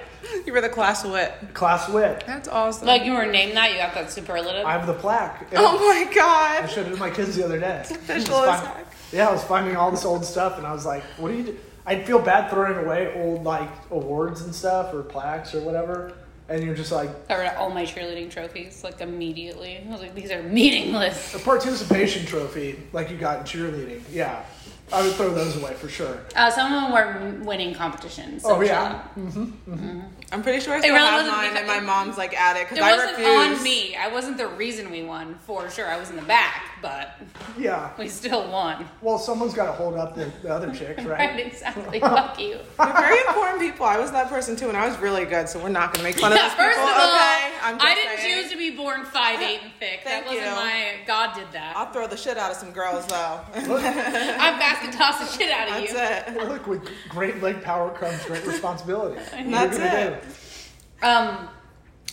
[0.45, 1.33] you were the class wit.
[1.53, 2.23] class wit.
[2.27, 2.87] That's awesome.
[2.87, 4.65] Like you were named that, you got that superlative.
[4.65, 5.47] I have the plaque.
[5.55, 6.63] oh my god!
[6.63, 7.81] I showed it to my kids the other day.
[7.81, 10.85] official I as find- Yeah, I was finding all this old stuff, and I was
[10.85, 11.57] like, "What do you?" do?
[11.85, 16.13] I'd feel bad throwing away old like awards and stuff or plaques or whatever,
[16.47, 19.83] and you're just like, Got rid of all my cheerleading trophies like immediately.
[19.85, 21.33] I was like, these are meaningless.
[21.35, 24.01] a participation trophy like you got in cheerleading.
[24.11, 24.43] Yeah,
[24.93, 26.19] I would throw those away for sure.
[26.35, 28.43] Uh, some of them were winning competitions.
[28.43, 29.03] so Oh, yeah?
[29.15, 29.47] chill
[30.31, 32.63] I'm pretty sure I still really have wasn't mine because- in my mom's like attic
[32.63, 32.69] out.
[32.69, 33.57] because It I wasn't refuse.
[33.57, 33.95] on me.
[33.95, 35.87] I wasn't the reason we won, for sure.
[35.89, 37.15] I was in the back, but
[37.57, 37.89] Yeah.
[37.97, 38.85] we still won.
[39.01, 41.39] Well, someone's got to hold up the, the other chicks, Right, right?
[41.47, 41.99] exactly.
[42.01, 42.59] Fuck you.
[42.77, 43.85] They're very important people.
[43.87, 45.49] I was that person too, and I was really good.
[45.49, 46.91] So we're not gonna make fun of Yeah, those first people.
[46.91, 48.41] of all, okay, I'm just I didn't saying.
[48.43, 50.01] choose to be born five eight and thick.
[50.03, 50.51] that Thank wasn't you.
[50.51, 50.95] my.
[51.07, 51.75] God did that.
[51.77, 53.39] I'll throw the shit out of some girls though.
[53.55, 55.93] I'm basket toss the shit out of you.
[55.93, 56.41] That's you.
[56.41, 56.47] it.
[56.49, 59.21] Look, with great leg power comes great responsibility.
[59.49, 60.21] That's it.
[61.01, 61.49] do Um.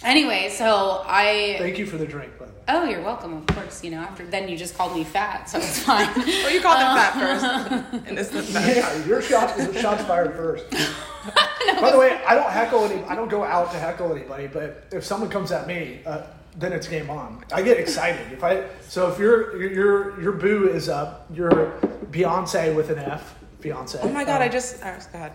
[0.02, 1.56] Anyway, so I.
[1.58, 2.58] Thank you for the drink, by the way.
[2.68, 3.34] Oh, you're welcome.
[3.34, 3.98] Of course, you know.
[3.98, 6.08] After then, you just called me fat, so it's fine.
[6.16, 8.06] Well, you called them fat first.
[8.08, 8.76] And it's the fat.
[8.76, 10.70] Yeah, your shot, your shots fired first.
[11.80, 13.02] By the way, I don't heckle any.
[13.04, 14.46] I don't go out to heckle anybody.
[14.46, 16.22] But if someone comes at me, uh,
[16.56, 17.44] then it's game on.
[17.52, 18.32] I get excited.
[18.32, 21.72] If I so if your your your, your boo is up, your
[22.10, 23.98] Beyonce with an F, Beyonce.
[24.02, 24.36] Oh my god!
[24.36, 24.78] um, I just.
[24.82, 25.32] Oh god.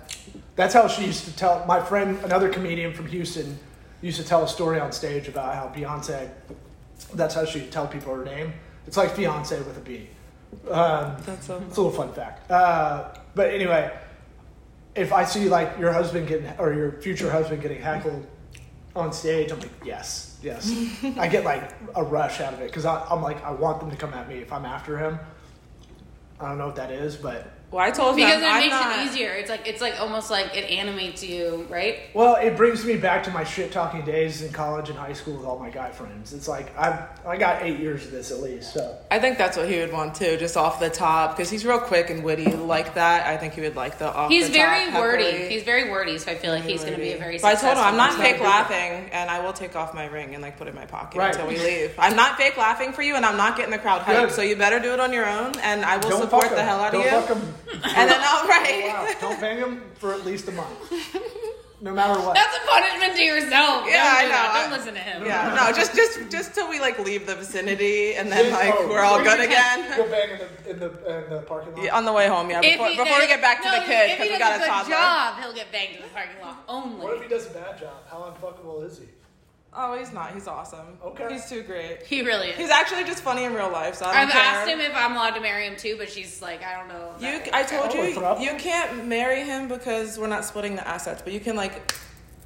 [0.55, 3.59] That's how she used to tell my friend, another comedian from Houston,
[4.05, 6.29] used to tell a story on stage about how Beyonce.
[7.15, 8.53] That's how she'd tell people her name.
[8.85, 10.07] It's like fiance with a B.
[10.69, 12.49] Um, That's it's a little fun fact.
[12.51, 13.91] Uh, but anyway,
[14.93, 18.27] if I see like your husband getting or your future husband getting heckled
[18.95, 20.71] on stage, I'm like, yes, yes.
[21.17, 23.97] I get like a rush out of it because I'm like, I want them to
[23.97, 25.17] come at me if I'm after him.
[26.39, 28.71] I don't know what that is, but Well, I told because them it I'm makes
[28.71, 28.99] not.
[28.99, 29.31] it easier.
[29.33, 31.99] It's like it's like almost like it animates you, right?
[32.13, 35.35] well, it brings me back to my shit talking days in college and high school
[35.35, 36.31] with all my guy friends.
[36.33, 38.73] It's like I I got eight years of this at least.
[38.73, 41.65] So I think that's what he would want too, just off the top, because he's
[41.65, 43.27] real quick and witty like that.
[43.27, 44.29] I think he would like the off.
[44.31, 45.23] He's the very top, wordy.
[45.25, 45.49] heckly.
[45.49, 47.39] He's very wordy, so I feel like he's going to be a very.
[47.39, 50.05] But I told him I'm not successful fake laughing, and I will take off my
[50.05, 51.33] ring and like put it in my pocket Right.
[51.33, 51.93] until we leave.
[51.97, 54.27] I'm not fake laughing for you, and I'm not getting the crowd hyped.
[54.27, 54.31] Good.
[54.31, 56.65] So you better do it on your own, and I will don't support the him.
[56.67, 57.01] hell out don't
[57.31, 57.64] of you.
[57.65, 57.81] Fuck him.
[57.97, 58.85] And then all oh, right.
[58.87, 59.29] Wow.
[59.29, 60.77] Don't bang him for at least a month.
[61.81, 62.33] No matter what.
[62.33, 63.85] That's a punishment to yourself.
[63.85, 64.29] Yeah, Don't I know.
[64.29, 64.61] that.
[64.63, 65.25] Don't listen to him.
[65.25, 68.87] Yeah, no, just just just till we like leave the vicinity, and then like Oh,
[68.87, 69.97] we're all good you again.
[69.97, 71.83] Go bang in the in the, uh, in the parking lot.
[71.83, 72.61] Yeah, on the way home, yeah.
[72.63, 74.39] If Before, he before we get back to no, the kids, if he because we
[74.39, 74.95] does got a a good toddler.
[74.95, 77.03] job, he'll get banged in the parking lot only.
[77.03, 77.97] What if he does a bad job?
[78.09, 79.05] How unfuckable is he?
[79.77, 80.33] Oh, he's not.
[80.33, 80.85] He's awesome.
[81.03, 81.27] Okay.
[81.33, 82.03] He's too great.
[82.03, 82.57] He really is.
[82.57, 84.41] He's actually just funny in real life, so I don't I've care.
[84.41, 87.11] asked him if I'm allowed to marry him too, but she's like, I don't know.
[87.19, 91.21] You, I told Oh, you, you can't marry him because we're not splitting the assets,
[91.21, 91.93] but you can like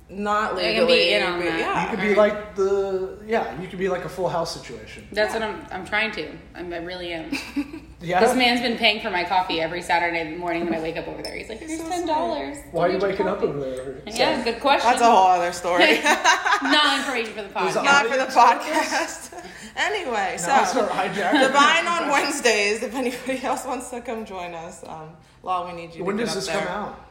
[0.10, 0.76] not I legally.
[0.76, 1.60] can be in on that.
[1.60, 1.84] Yeah.
[1.84, 3.62] You could be like the yeah.
[3.62, 5.08] You could be like a full house situation.
[5.12, 5.66] That's what I'm.
[5.72, 6.32] I'm trying to.
[6.56, 7.32] I'm, I really am.
[8.02, 8.22] Yeah.
[8.22, 11.22] This man's been paying for my coffee every Saturday morning when I wake up over
[11.22, 11.36] there.
[11.36, 14.02] He's like, "Here's ten dollars." Why are you waking up over there?
[14.08, 14.90] Yeah, good question.
[14.90, 16.00] That's a whole other story.
[16.64, 17.84] Not information for the podcast.
[17.84, 19.46] not for the podcast.
[19.76, 21.10] anyway, so Now I.
[21.10, 22.84] De Bine on Wednesdays.
[22.84, 25.10] If anybody else wants to come join us, um,
[25.44, 26.04] Law, we need you.
[26.04, 27.09] When to does this up come out?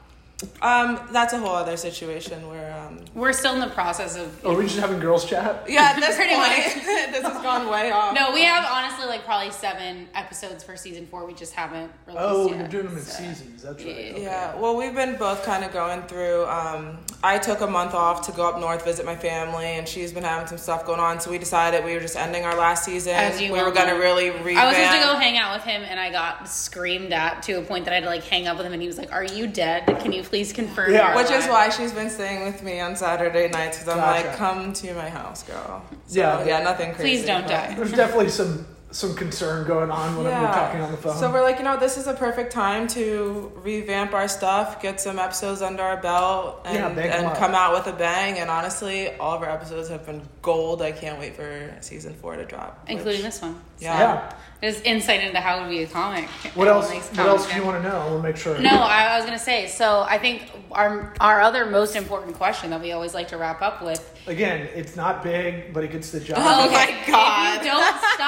[0.62, 4.44] Um, that's a whole other situation where um, We're still in the process of.
[4.46, 5.64] Are we just having girls chat?
[5.68, 8.14] yeah, at this Pretty point, this has gone way off.
[8.14, 11.26] No, we have honestly like probably seven episodes for season four.
[11.26, 12.58] We just haven't released Oh, yet.
[12.58, 13.62] you're doing them in so- seasons.
[13.64, 13.94] That's right.
[13.96, 14.10] Yeah.
[14.12, 14.22] Okay.
[14.22, 16.46] Yeah, well, we've been both kind of going through.
[16.46, 20.12] Um, I took a month off to go up north visit my family, and she's
[20.12, 21.18] been having some stuff going on.
[21.20, 23.14] So we decided we were just ending our last season.
[23.14, 24.58] As you we were going to really revamp.
[24.58, 27.54] I was supposed to go hang out with him, and I got screamed at to
[27.54, 29.12] a point that I had to like hang up with him, and he was like,
[29.12, 29.84] "Are you dead?
[30.00, 31.08] Can you please confirm?" Yeah.
[31.08, 34.28] you're Which is why she's been staying with me on Saturday nights because I'm Gotcha.
[34.28, 35.82] like, come to my house, girl.
[36.06, 36.44] So, Yeah.
[36.44, 37.02] yeah, nothing crazy.
[37.16, 37.74] Please don't die.
[37.76, 41.16] There's definitely some some concern going on when we're talking on the phone.
[41.16, 45.00] So we're like, you know, this is a perfect time to revamp our stuff, get
[45.00, 48.38] some episodes under our belt, and, Yeah, and come out with a bang.
[48.38, 50.80] And honestly, all of our episodes have been gold.
[50.80, 52.82] I can't wait for season four to drop.
[52.84, 53.60] which- including this one.
[53.78, 53.98] Yeah.
[53.98, 54.32] yeah.
[54.60, 56.28] There's insight into how to be a comic.
[56.56, 56.90] What else?
[56.90, 58.08] makes What else do you want to know?
[58.10, 58.58] We'll make sure.
[58.58, 59.68] No, I, I was gonna say.
[59.68, 63.62] So I think our our other most important question that we always like to wrap
[63.62, 64.02] up with.
[64.26, 66.38] Again, it's not big, but it gets the job.
[66.40, 67.38] Oh my God.
[67.58, 67.82] If you don't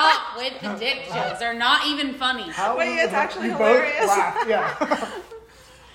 [0.09, 2.45] stop with the dick jokes, they're not even funny.
[2.51, 4.07] How Wait, it's actually both hilarious.
[4.09, 5.11] laugh, Yeah.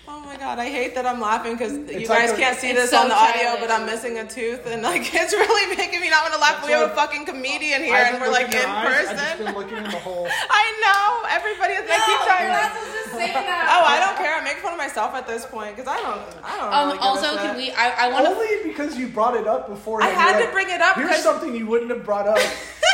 [0.08, 0.58] Oh my god!
[0.58, 2.97] god, I hate that I'm laughing because you It's guys a- can't see this so
[3.01, 3.62] on the audio, childish.
[3.68, 6.56] but I'm missing a tooth, and like it's really making me not want to laugh.
[6.62, 9.18] That's we have a fucking comedian here, and we're like in in her eyes, I've
[9.18, 9.45] just person.
[9.45, 10.28] been looking in the hole.
[10.30, 11.74] I know everybody.
[11.74, 12.49] is I keep trying.
[12.53, 13.66] to- just saying that.
[13.74, 14.36] Oh, I don't care.
[14.36, 16.22] I make fun of myself at this point because I don't.
[16.43, 16.74] I don't.
[16.74, 17.72] Um, really also, can we?
[17.72, 18.26] I, I want.
[18.28, 20.01] Only because you brought it up before.
[20.03, 22.39] I had to bring it up Here's because- something you wouldn't have brought up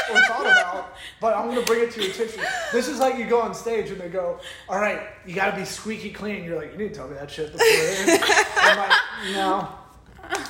[0.09, 2.43] or thought about, but I'm gonna bring it to your attention.
[2.71, 4.39] This is like you go on stage and they go,
[4.69, 7.29] "All right, you got to be squeaky clean." You're like, "You didn't tell me that
[7.29, 7.67] shit before."
[8.57, 8.97] I'm like,
[9.33, 9.67] "No."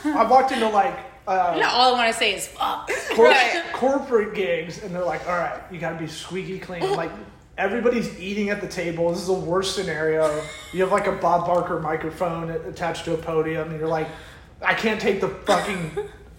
[0.05, 0.97] I walked into like
[1.27, 2.89] uh, all I want to say is fuck.
[3.15, 3.63] cor- Right.
[3.73, 7.11] corporate gigs, and they're like, "All right, you got to be squeaky clean." I'm like.
[7.57, 9.09] Everybody's eating at the table.
[9.09, 10.41] This is the worst scenario.
[10.73, 14.07] You have like a Bob Barker microphone attached to a podium, and you're like,
[14.63, 15.91] I can't take the fucking.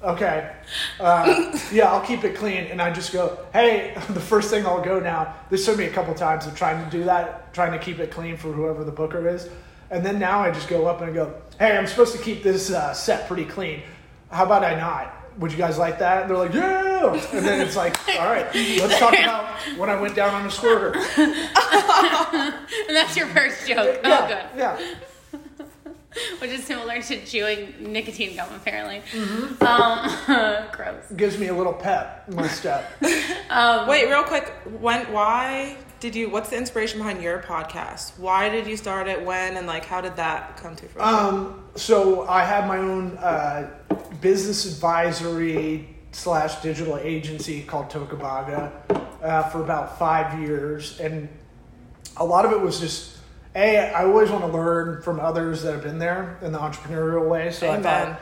[0.03, 0.53] Okay.
[0.99, 2.65] Uh, yeah, I'll keep it clean.
[2.65, 5.35] And I just go, hey, the first thing I'll go now.
[5.51, 8.11] This took me a couple times of trying to do that, trying to keep it
[8.11, 9.49] clean for whoever the booker is.
[9.91, 12.43] And then now I just go up and I go, hey, I'm supposed to keep
[12.43, 13.83] this uh, set pretty clean.
[14.31, 15.15] How about I not?
[15.39, 16.23] Would you guys like that?
[16.23, 17.13] And they're like, yeah.
[17.33, 19.47] And then it's like, all right, let's talk about
[19.77, 20.95] when I went down on a squirter.
[22.89, 24.01] And that's your first joke.
[24.05, 24.45] Oh, good.
[24.57, 24.79] yeah.
[26.39, 29.03] Which is similar to chewing nicotine gum, apparently.
[29.13, 29.63] Mm-hmm.
[29.65, 31.05] Um, gross.
[31.17, 32.91] Gives me a little pep in my step.
[33.01, 34.53] Wait, real quick.
[34.81, 35.13] When?
[35.13, 36.29] Why did you?
[36.29, 38.19] What's the inspiration behind your podcast?
[38.19, 39.25] Why did you start it?
[39.25, 39.57] When?
[39.57, 41.15] And like, how did that come to fruition?
[41.15, 43.71] Um, so I have my own uh,
[44.21, 48.73] business advisory slash digital agency called Tocobaga
[49.23, 51.29] uh, for about five years, and
[52.19, 53.19] a lot of it was just
[53.55, 53.91] a.
[53.93, 57.51] I always want to learn from others that have been there in the entrepreneurial way.
[57.51, 57.83] So I Amen.
[57.83, 58.21] thought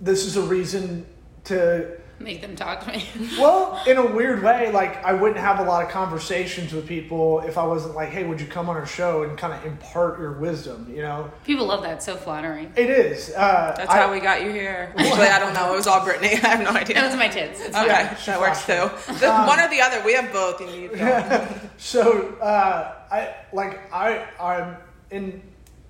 [0.00, 1.06] this is a reason
[1.44, 1.98] to.
[2.20, 3.04] Make them talk to me.
[3.40, 7.40] Well, in a weird way, like I wouldn't have a lot of conversations with people
[7.40, 10.20] if I wasn't like, "Hey, would you come on our show and kind of impart
[10.20, 11.94] your wisdom?" You know, People love that.
[11.94, 12.72] It's so flattering.
[12.76, 13.30] it is.
[13.34, 14.92] Uh, That's I- how we got you here.
[14.96, 15.72] Actually, I don't know.
[15.72, 16.28] It was all Brittany.
[16.44, 16.94] I have no idea.
[16.94, 17.60] That was my tits.
[17.60, 17.76] It's.
[17.76, 18.86] Okay, Yeah, that works too.
[18.88, 20.00] flashed The- one or the other.
[20.04, 20.60] We have both.
[20.60, 20.92] You need.
[21.78, 24.76] So uh, I like I I'm
[25.10, 25.40] in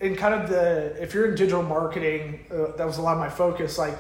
[0.00, 3.18] in kind of the if you're in digital marketing, uh, that was a lot of
[3.18, 3.78] my focus.
[3.78, 3.96] Like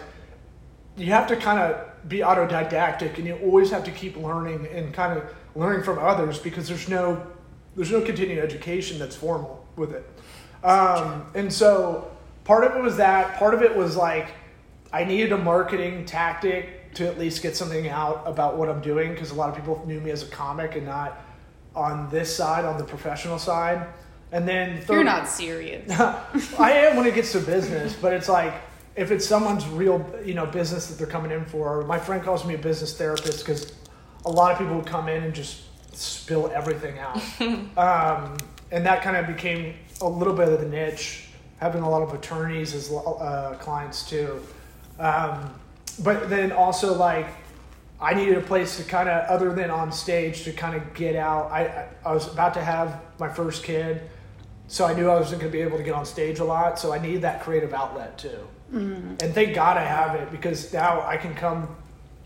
[0.98, 4.92] you have to kind of be autodidactic, and you always have to keep learning and
[4.92, 5.24] kind of
[5.56, 7.26] learning from others because there's no
[7.76, 10.06] there's no continuing education that's formal with it.
[10.62, 12.10] Um, and so
[12.44, 13.38] part of it was that.
[13.38, 14.34] Part of it was like
[14.92, 19.12] I needed a marketing tactic to at least get something out about what I'm doing
[19.12, 21.20] because a lot of people knew me as a comic and not
[21.74, 23.86] on this side, on the professional side.
[24.32, 25.90] And then third, You're not serious.
[26.58, 28.54] I am when it gets to business, but it's like
[28.96, 31.82] if it's someone's real, you know, business that they're coming in for.
[31.84, 33.72] My friend calls me a business therapist because
[34.24, 35.62] a lot of people would come in and just
[35.96, 37.16] spill everything out,
[37.78, 38.36] um,
[38.70, 41.28] and that kind of became a little bit of the niche.
[41.58, 44.40] Having a lot of attorneys as uh, clients too,
[44.98, 45.54] um,
[46.02, 47.26] but then also like
[48.00, 51.16] I needed a place to kind of, other than on stage, to kind of get
[51.16, 51.50] out.
[51.50, 54.02] I, I was about to have my first kid,
[54.68, 56.78] so I knew I wasn't going to be able to get on stage a lot.
[56.78, 58.38] So I needed that creative outlet too.
[58.72, 59.08] Mm-hmm.
[59.20, 61.68] And thank God I have it because now I can come.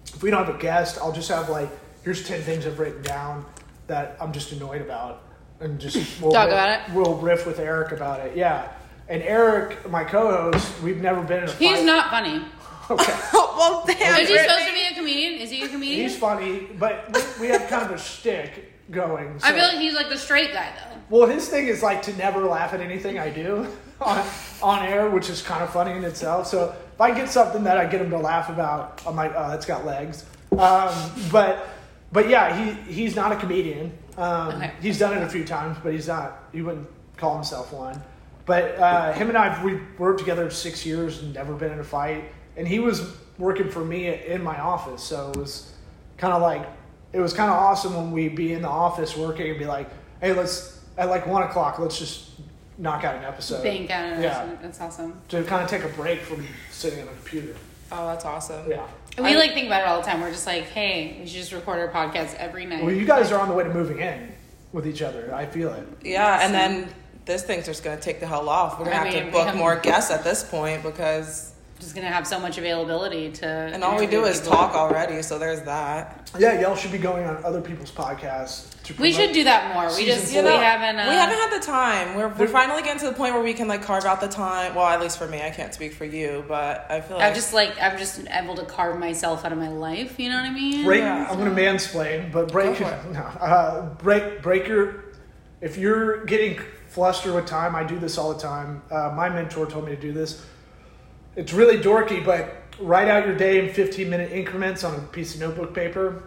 [0.07, 1.69] If we don't have a guest, I'll just have like,
[2.03, 3.45] here's ten things I've written down
[3.89, 5.23] that I'm just annoyed about,
[5.61, 6.95] and just we'll Talk riff- about it?
[6.95, 8.37] We'll riff with Eric about it.
[8.37, 8.73] Yeah.
[9.11, 11.85] And Eric, my co-host, we've never been in a He's fight.
[11.85, 12.43] not funny.
[12.91, 13.13] Okay.
[13.59, 14.21] well, damn.
[14.21, 15.41] Is he supposed to be a comedian?
[15.41, 16.01] Is he a comedian?
[16.09, 19.39] He's funny, but we- we have kind of a shtick going.
[19.43, 20.97] I feel like he's like the straight guy though.
[21.19, 23.67] well, his thing is like to never laugh at anything I do
[24.01, 24.25] on,
[24.63, 26.47] on air, which is kind of funny in itself.
[26.47, 29.49] So if I get something that I get him to laugh about, I'm like, oh,
[29.51, 30.25] that's got legs.
[30.53, 30.95] Um,
[31.31, 31.69] but
[32.13, 33.93] but yeah, he he's not a comedian.
[34.17, 34.73] Um, Okay.
[34.81, 36.45] He's done it a few times, but he's not.
[36.53, 38.03] He wouldn't call himself one.
[38.47, 41.85] But uh, him and I, we worked together six years and never been in a
[41.85, 42.25] fight.
[42.57, 45.73] And he was working for me in my office, so it was
[46.17, 46.67] kind of like
[47.13, 49.89] it was kind of awesome when we'd be in the office working and be like,
[50.21, 52.31] "Hey, let's at like one o'clock, let's just
[52.77, 54.19] knock out an episode." Bank out.
[54.19, 55.21] Uh, Yeah, That's awesome.
[55.29, 57.55] to kind of take a break from sitting on a computer.
[57.91, 58.69] Oh, that's awesome.
[58.71, 58.87] Yeah.
[59.17, 60.21] We like think about it all the time.
[60.21, 62.85] We're just like, hey, we should just record our podcast every night.
[62.85, 64.33] Well, you guys are on the way to moving in
[64.73, 65.35] with each other.
[65.35, 65.87] I feel it.
[66.05, 66.89] Yeah, and then
[67.25, 68.79] this thing's just gonna take the hell off.
[68.79, 72.09] We're gonna have mean, to book become- more guests at this point because, just gonna
[72.09, 73.47] have so much availability to.
[73.47, 75.23] and all we do is talk already.
[75.23, 76.31] So there's that.
[76.39, 78.83] Yeah, y'all should be going on other people's podcasts.
[78.85, 79.87] To We should do that more.
[79.87, 80.43] We Season just four.
[80.43, 80.99] we haven't.
[80.99, 82.17] Uh, we haven't had the time.
[82.17, 84.75] We're, we're finally getting to the point where we can like carve out the time.
[84.75, 87.35] Well, at least for me, I can't speak for you, but I feel like I'm
[87.35, 90.19] just like I'm just able to carve myself out of my life.
[90.19, 90.85] You know what I mean?
[90.85, 91.01] break.
[91.01, 91.29] Yeah.
[91.31, 92.79] I'm going to mansplain, but break.
[92.79, 92.89] Go.
[93.13, 94.43] No, uh, break.
[94.43, 95.05] Break your.
[95.61, 97.77] If you're getting flustered with time.
[97.77, 98.83] I do this all the time.
[98.91, 100.45] Uh, my mentor told me to do this.
[101.39, 105.37] It's really dorky, but write out your day in 15 minute increments on a piece
[105.37, 106.25] of notebook paper.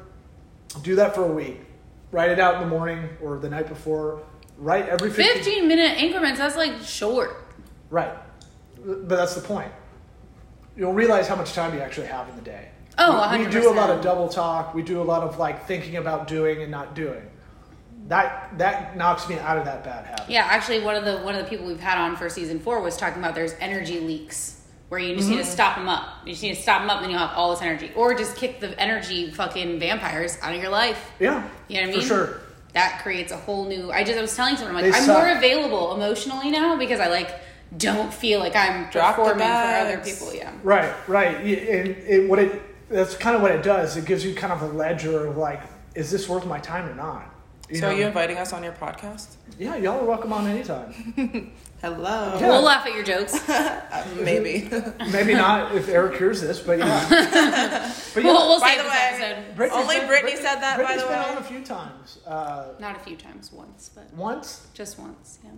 [0.84, 1.60] Do that for a week.
[2.14, 4.24] Write it out in the morning or the night before.
[4.58, 7.44] Write every 15, 15 minute increments, that's like short.
[7.90, 8.14] Right.
[8.86, 9.70] But that's the point.
[10.78, 12.70] You'll realize how much time you actually have in the day.
[12.98, 14.74] Oh, we, we do a lot of double talk.
[14.74, 17.22] We do a lot of like thinking about doing and not doing.
[18.08, 20.30] That that knocks me out of that bad habit.
[20.30, 22.82] Yeah, actually, one of the one of the people we've had on for season four
[22.82, 24.61] was talking about there's energy leaks
[24.92, 25.46] where you just need Mm-hmm.
[25.46, 26.06] to stop them up.
[26.26, 28.14] You just need to stop them up, and then you'll have all this energy, or
[28.14, 31.12] just kick the energy fucking vampires out of your life.
[31.18, 31.48] Yeah.
[31.70, 32.02] You know what I mean?
[32.02, 32.42] For sure.
[32.74, 33.90] That creates a whole new.
[33.90, 35.18] I just I was telling someone I'm They like I'm suck.
[35.24, 37.34] more available emotionally now because I like
[37.78, 40.34] don't feel like I'm Drop performing for other people.
[40.34, 40.52] Yeah.
[40.62, 41.36] Right, right.
[41.38, 43.96] And it, what it that's kind of what it does.
[43.96, 45.62] It gives you kind of a ledger of like,
[45.96, 47.34] is this worth my time or not?
[47.70, 49.36] You So are you inviting us on your podcast?
[49.58, 51.54] Yeah, y'all are welcome on anytime.
[51.82, 52.38] Hello.
[52.40, 52.48] Yeah.
[52.50, 53.34] We'll laugh at your jokes.
[54.20, 54.70] Maybe.
[55.12, 57.08] Maybe not if Eric hears this, but yeah.
[58.14, 59.56] but we'll, we'll By save the this way- episode.
[59.56, 61.30] Brittany's Only been- Brittany said that, by Brittany's the been way.
[61.30, 62.20] on a few times.
[62.28, 65.40] Uh, Not a few times, once, but once, just once.
[65.44, 65.50] Yeah.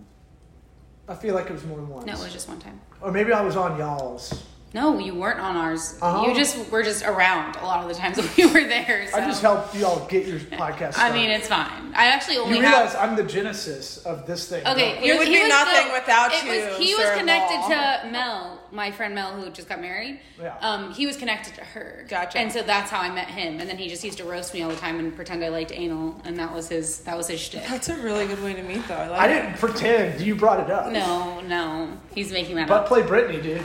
[1.06, 2.06] I feel like it was more than once.
[2.06, 2.80] No, it was just one time.
[3.02, 4.44] Or maybe I was on y'all's.
[4.74, 5.96] No, you weren't on ours.
[6.02, 6.26] Uh-huh.
[6.28, 9.06] You just were just around a lot of the times when you were there.
[9.08, 9.16] So.
[9.16, 10.94] I just helped y'all get your podcast.
[10.98, 11.92] I mean, it's fine.
[11.94, 13.10] I actually only you realize have.
[13.10, 14.66] I'm the genesis of this thing.
[14.66, 17.68] Okay, We you're- would be nothing the- without it you, Was, he was connected Law.
[18.02, 20.18] to Mel, my friend Mel, who just got married.
[20.42, 20.56] Yeah.
[20.60, 22.04] Um, he was connected to her.
[22.08, 22.38] Gotcha.
[22.38, 23.60] And so that's how I met him.
[23.60, 25.70] And then he just used to roast me all the time and pretend I liked
[25.70, 27.62] anal, and that was his that was his shtick.
[27.68, 28.96] That's a really good way to meet, though.
[28.96, 30.20] I like I didn't pretend.
[30.20, 30.90] You brought it up.
[30.90, 32.68] No, no, he's making that up.
[32.68, 32.88] But up.
[32.88, 33.62] play Brittany, dude.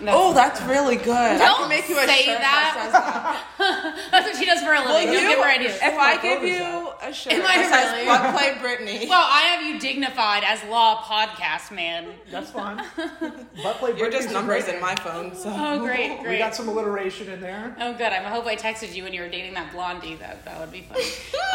[0.00, 1.38] That's- Oh, that's really good.
[1.38, 2.74] Don't can make you a say shirt that.
[2.76, 4.08] says that.
[4.10, 4.92] That's what she does for a living.
[4.92, 5.76] Well, Don't you, give her ideas.
[5.76, 8.06] if I my give you a shirt Am I that says really?
[8.06, 12.14] "But play Britney," Well, I have you dignified as law podcast man.
[12.30, 12.82] That's fine.
[12.96, 15.34] but play you're Brittany's just numbers great in my phone.
[15.34, 16.28] So Oh, great, great.
[16.30, 17.76] We got some alliteration in there.
[17.80, 18.12] Oh, good.
[18.12, 20.16] I hope I texted you when you were dating that blondie.
[20.16, 20.98] That that would be fun.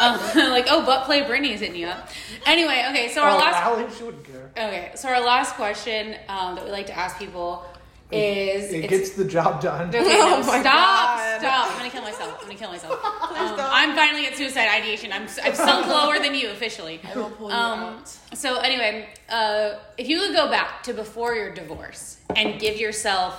[0.00, 2.08] um, like, oh, butt play Brittany's hitting you up.
[2.46, 3.08] Anyway, okay.
[3.12, 3.62] So our oh, last.
[3.62, 4.50] Allie, she wouldn't care.
[4.56, 7.64] Okay, so our last question um, that we like to ask people
[8.12, 8.72] is.
[8.72, 9.88] It it's- gets the job done.
[9.94, 11.40] Okay, no, Oh my stop, God.
[11.40, 11.70] stop.
[11.72, 12.36] I'm gonna kill myself.
[12.40, 12.98] I'm gonna kill myself.
[13.30, 13.56] Um.
[13.58, 15.12] I'm finally at suicide ideation.
[15.12, 17.00] I'm, I'm sunk lower than you officially.
[17.04, 18.08] I will pull you Um, out.
[18.34, 23.34] so anyway, uh, if you could go back to before your divorce and give yourself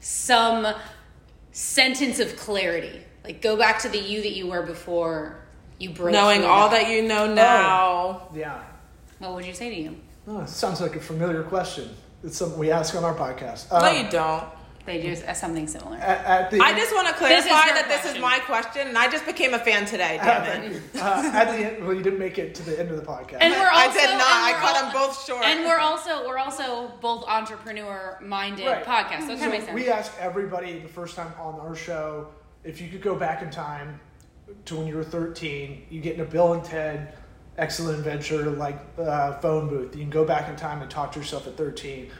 [0.00, 0.66] some
[1.52, 5.38] sentence of clarity, like go back to the you that you were before
[5.78, 6.12] you broke.
[6.12, 8.62] Knowing through all that you know now, Yeah.
[9.18, 9.96] What would you say to you?
[10.28, 11.88] Oh, sounds like a familiar question.
[12.26, 13.70] It's something we ask on our podcast.
[13.70, 14.44] no, Um, you don't.
[14.84, 15.96] They do something similar.
[15.96, 18.96] At, at the I just want to clarify her that this is my question, and
[18.96, 20.18] I just became a fan today.
[20.22, 20.82] Damn it!
[20.94, 21.84] uh, at the end.
[21.84, 23.38] Well, you didn't make it to the end of the podcast.
[23.40, 24.22] And we're also, I did not.
[24.22, 25.44] I we're cut them both short.
[25.44, 28.84] And we're also we're also both entrepreneur minded Right.
[28.84, 29.26] podcasts.
[29.26, 29.74] So it kind of makes sense.
[29.74, 32.28] we ask everybody the first time on our show
[32.62, 33.98] if you could go back in time
[34.66, 37.12] to when you were 13, you get in a Bill and Ted
[37.58, 39.94] excellent adventure like uh, phone booth.
[39.94, 42.10] You can go back in time and talk to yourself at 13.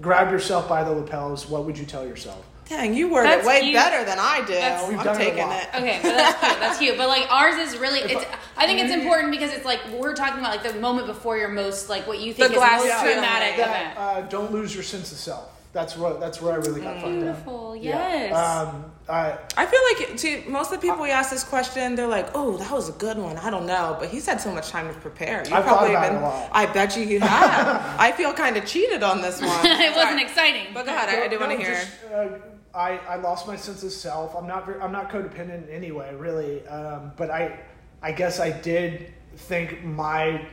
[0.00, 1.48] Grab yourself by the lapels.
[1.48, 2.44] What would you tell yourself?
[2.68, 3.74] Dang, you worded That's it way cute.
[3.74, 4.52] better than I do.
[4.52, 5.62] That's- We've I'm done it a taking lot.
[5.62, 5.68] it.
[5.74, 6.60] Okay, but that's cute.
[6.60, 6.96] That's cute.
[6.98, 8.24] But like ours is really, it's.
[8.58, 11.48] I think it's important because it's like we're talking about like the moment before your
[11.48, 13.14] most like what you think The is glass most ceiling.
[13.14, 13.98] traumatic That, event.
[13.98, 15.50] uh, don't lose your sense of self.
[15.72, 16.20] That's what.
[16.20, 17.12] That's where I really got fucked up.
[17.12, 17.74] Beautiful.
[17.76, 17.92] Yeah.
[18.12, 18.36] Yes.
[18.36, 22.06] Um, I, I feel like see, most of the people we ask this question, they're
[22.06, 24.68] like, "Oh, that was a good one." I don't know, but he's had so much
[24.68, 25.38] time to prepare.
[25.48, 26.18] You I've thought probably about it been.
[26.18, 26.48] a lot.
[26.52, 27.96] I bet you you have.
[27.98, 29.50] I feel kind of cheated on this one.
[29.64, 30.22] it wasn't Sorry.
[30.22, 30.66] exciting.
[30.74, 31.74] But go ahead, I, I do want to hear.
[31.74, 32.28] just, uh,
[32.74, 34.36] I, I lost my sense of self.
[34.36, 36.66] I'm not I'm not codependent in any way, really.
[36.68, 37.60] Um, but I
[38.02, 40.46] I guess I did think my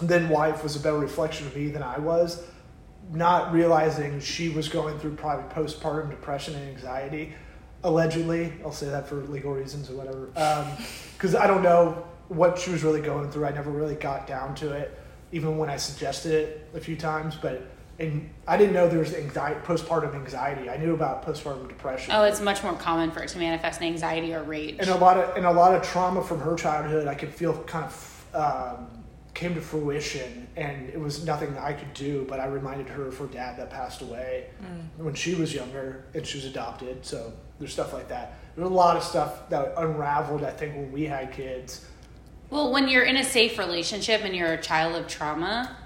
[0.00, 2.42] then wife was a better reflection of me than I was,
[3.12, 7.34] not realizing she was going through probably postpartum depression and anxiety.
[7.82, 10.26] Allegedly, I'll say that for legal reasons or whatever.
[11.16, 13.46] Because I don't know what she was really going through.
[13.46, 14.98] I never really got down to it,
[15.32, 17.36] even when I suggested it a few times.
[17.36, 17.66] But
[17.98, 20.70] and I didn't know there was anxiety, postpartum anxiety.
[20.70, 22.12] I knew about postpartum depression.
[22.14, 24.76] oh, it's much more common for it to manifest in anxiety or rage.
[24.78, 27.62] and a lot of and a lot of trauma from her childhood I could feel
[27.64, 28.86] kind of um,
[29.34, 32.26] came to fruition, and it was nothing I could do.
[32.28, 34.46] But I reminded her of her dad that passed away
[34.96, 37.04] when she was younger, and she was adopted.
[37.04, 38.34] So there's stuff like that.
[38.56, 40.42] There's a lot of stuff that unraveled.
[40.42, 41.86] I think when we had kids.
[42.48, 45.76] Well, when you're in a safe relationship and you're a child of trauma,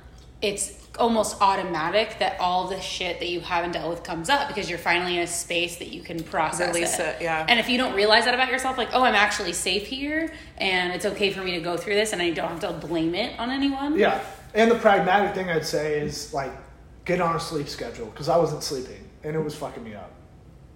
[0.41, 4.71] it's almost automatic that all the shit that you haven't dealt with comes up because
[4.71, 7.45] you're finally in a space that you can process Release it, yeah.
[7.49, 10.93] And if you don't realize that about yourself, like, oh, I'm actually safe here and
[10.93, 13.39] it's okay for me to go through this and I don't have to blame it
[13.39, 13.99] on anyone.
[13.99, 14.25] Yeah.
[14.55, 16.53] And the pragmatic thing I'd say is like
[17.05, 20.13] get on a sleep schedule because I wasn't sleeping and it was fucking me up.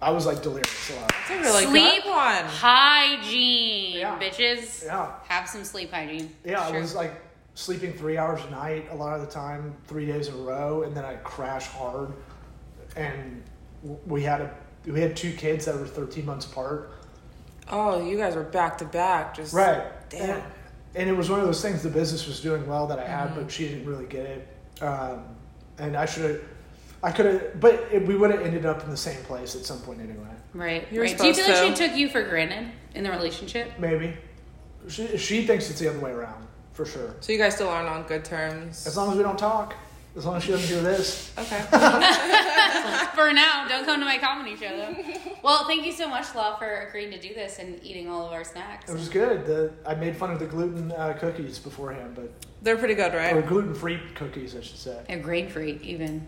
[0.01, 1.13] I was like delirious a lot.
[1.21, 2.45] It's a really sleep good one.
[2.45, 4.17] hygiene, Yeah.
[4.19, 4.85] bitches.
[4.85, 5.11] Yeah.
[5.27, 6.33] Have some sleep hygiene.
[6.45, 6.77] Yeah, Sure.
[6.77, 7.13] I was like
[7.55, 10.83] sleeping three hours a night a lot of the time, three days in a row,
[10.83, 12.13] and then I'd crash hard.
[12.95, 13.43] And
[14.07, 14.51] we had a
[14.85, 16.91] we had two kids that were 13 months apart.
[17.69, 19.35] Oh, you guys were back to back.
[19.35, 19.83] Just Right.
[20.09, 20.29] Damn.
[20.37, 20.43] And,
[20.95, 23.29] and it was one of those things the business was doing well that I had,
[23.31, 23.41] Mm-hmm.
[23.41, 24.47] but she didn't really get it.
[24.81, 25.25] Um,
[25.77, 26.41] and I should have,
[27.01, 29.65] I could have, but it, we would have ended up in the same place at
[29.65, 30.27] some point anyway.
[30.53, 30.87] Right.
[30.91, 31.17] You right.
[31.17, 33.71] Do you feel like supposed she took you for granted in the relationship?
[33.79, 34.17] Maybe.
[34.87, 37.15] She, she thinks it's the other way around, for sure.
[37.19, 38.85] So you guys still aren't on good terms.
[38.87, 39.75] As long as we don't talk,
[40.17, 41.31] as long as she doesn't hear this.
[41.37, 41.59] Okay.
[43.13, 44.95] For now, don't come to my comedy show though.
[45.43, 48.31] well, thank you so much, Law, for agreeing to do this and eating all of
[48.31, 48.89] our snacks.
[48.89, 49.45] It was good.
[49.45, 52.31] The, I made fun of the gluten uh, cookies beforehand, but
[52.61, 53.33] They're pretty good, right?
[53.33, 53.47] or right?
[53.47, 55.01] gluten free cookies, I should say.
[55.07, 56.27] They're grain free, even.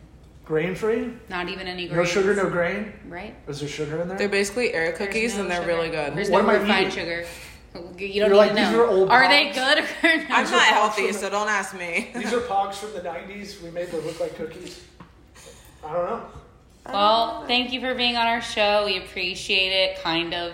[0.52, 1.14] Grain free?
[1.30, 2.00] Not even any grain.
[2.00, 2.92] No sugar, no grain.
[3.08, 3.34] Right?
[3.48, 4.18] Is there sugar in there?
[4.18, 5.68] They're basically air cookies no and they're sugar.
[5.76, 6.14] really good.
[6.14, 6.92] There's What no am I refined eating?
[6.92, 7.26] sugar.
[7.74, 8.82] You don't You're need like, to these know.
[8.84, 10.30] are old Are they good or not?
[10.30, 12.10] I'm not healthy, pops from so don't ask me.
[12.14, 13.62] These are pogs from the 90s.
[13.64, 14.84] We made them look like cookies.
[15.88, 16.22] I don't know.
[16.88, 18.84] Well, thank you for being on our show.
[18.86, 20.04] We appreciate it.
[20.04, 20.54] Kind of.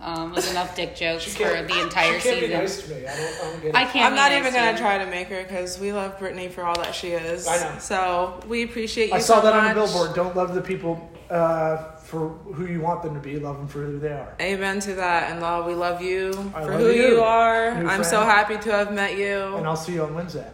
[0.00, 2.40] Um, was enough dick jokes for the entire she can't season.
[2.50, 3.06] be nice to me.
[3.06, 3.74] I don't, I don't get it.
[3.74, 4.04] I can't.
[4.06, 4.78] I'm be not nice even to gonna you.
[4.78, 7.48] try to make her because we love Brittany for all that she is.
[7.48, 7.78] I know.
[7.80, 9.14] So we appreciate you.
[9.14, 9.74] I saw so that on much.
[9.74, 10.14] the billboard.
[10.14, 13.40] Don't love the people uh, for who you want them to be.
[13.40, 14.34] Love them for who they are.
[14.40, 17.08] Amen to that, and Law, we love you I for love who you.
[17.08, 17.82] you, are.
[17.82, 19.56] New I'm so happy to have met you.
[19.56, 20.48] And I'll see you on Wednesday.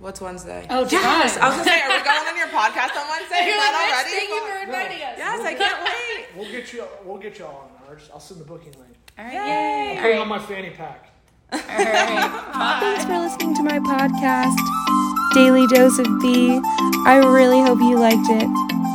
[0.00, 0.66] What's Wednesday?
[0.70, 1.36] Oh, yes!
[1.36, 1.44] God.
[1.44, 3.36] I was gonna say, are we going on your podcast on Wednesday?
[3.46, 4.66] You're Is like, that "Bitch, thank you for already?
[4.66, 5.14] inviting us.
[5.18, 6.26] Yes, I can't wait.
[6.36, 6.84] We'll get you.
[7.04, 8.10] We'll get you all on ours.
[8.12, 8.96] I'll send the booking link.
[9.18, 9.34] All right.
[9.34, 9.98] Yay.
[10.00, 11.10] Put it on my fanny pack.
[11.52, 12.78] All right.
[12.80, 14.56] Thanks for listening to my podcast,
[15.34, 16.60] Daily Dose of B.
[17.06, 18.46] I really hope you liked it.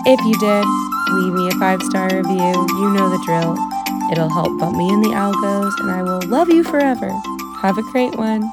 [0.07, 0.65] If you did,
[1.13, 2.55] leave me a five star review.
[2.79, 3.57] You know the drill.
[4.11, 7.09] It'll help bump me in the algos, and I will love you forever.
[7.61, 8.49] Have a great one.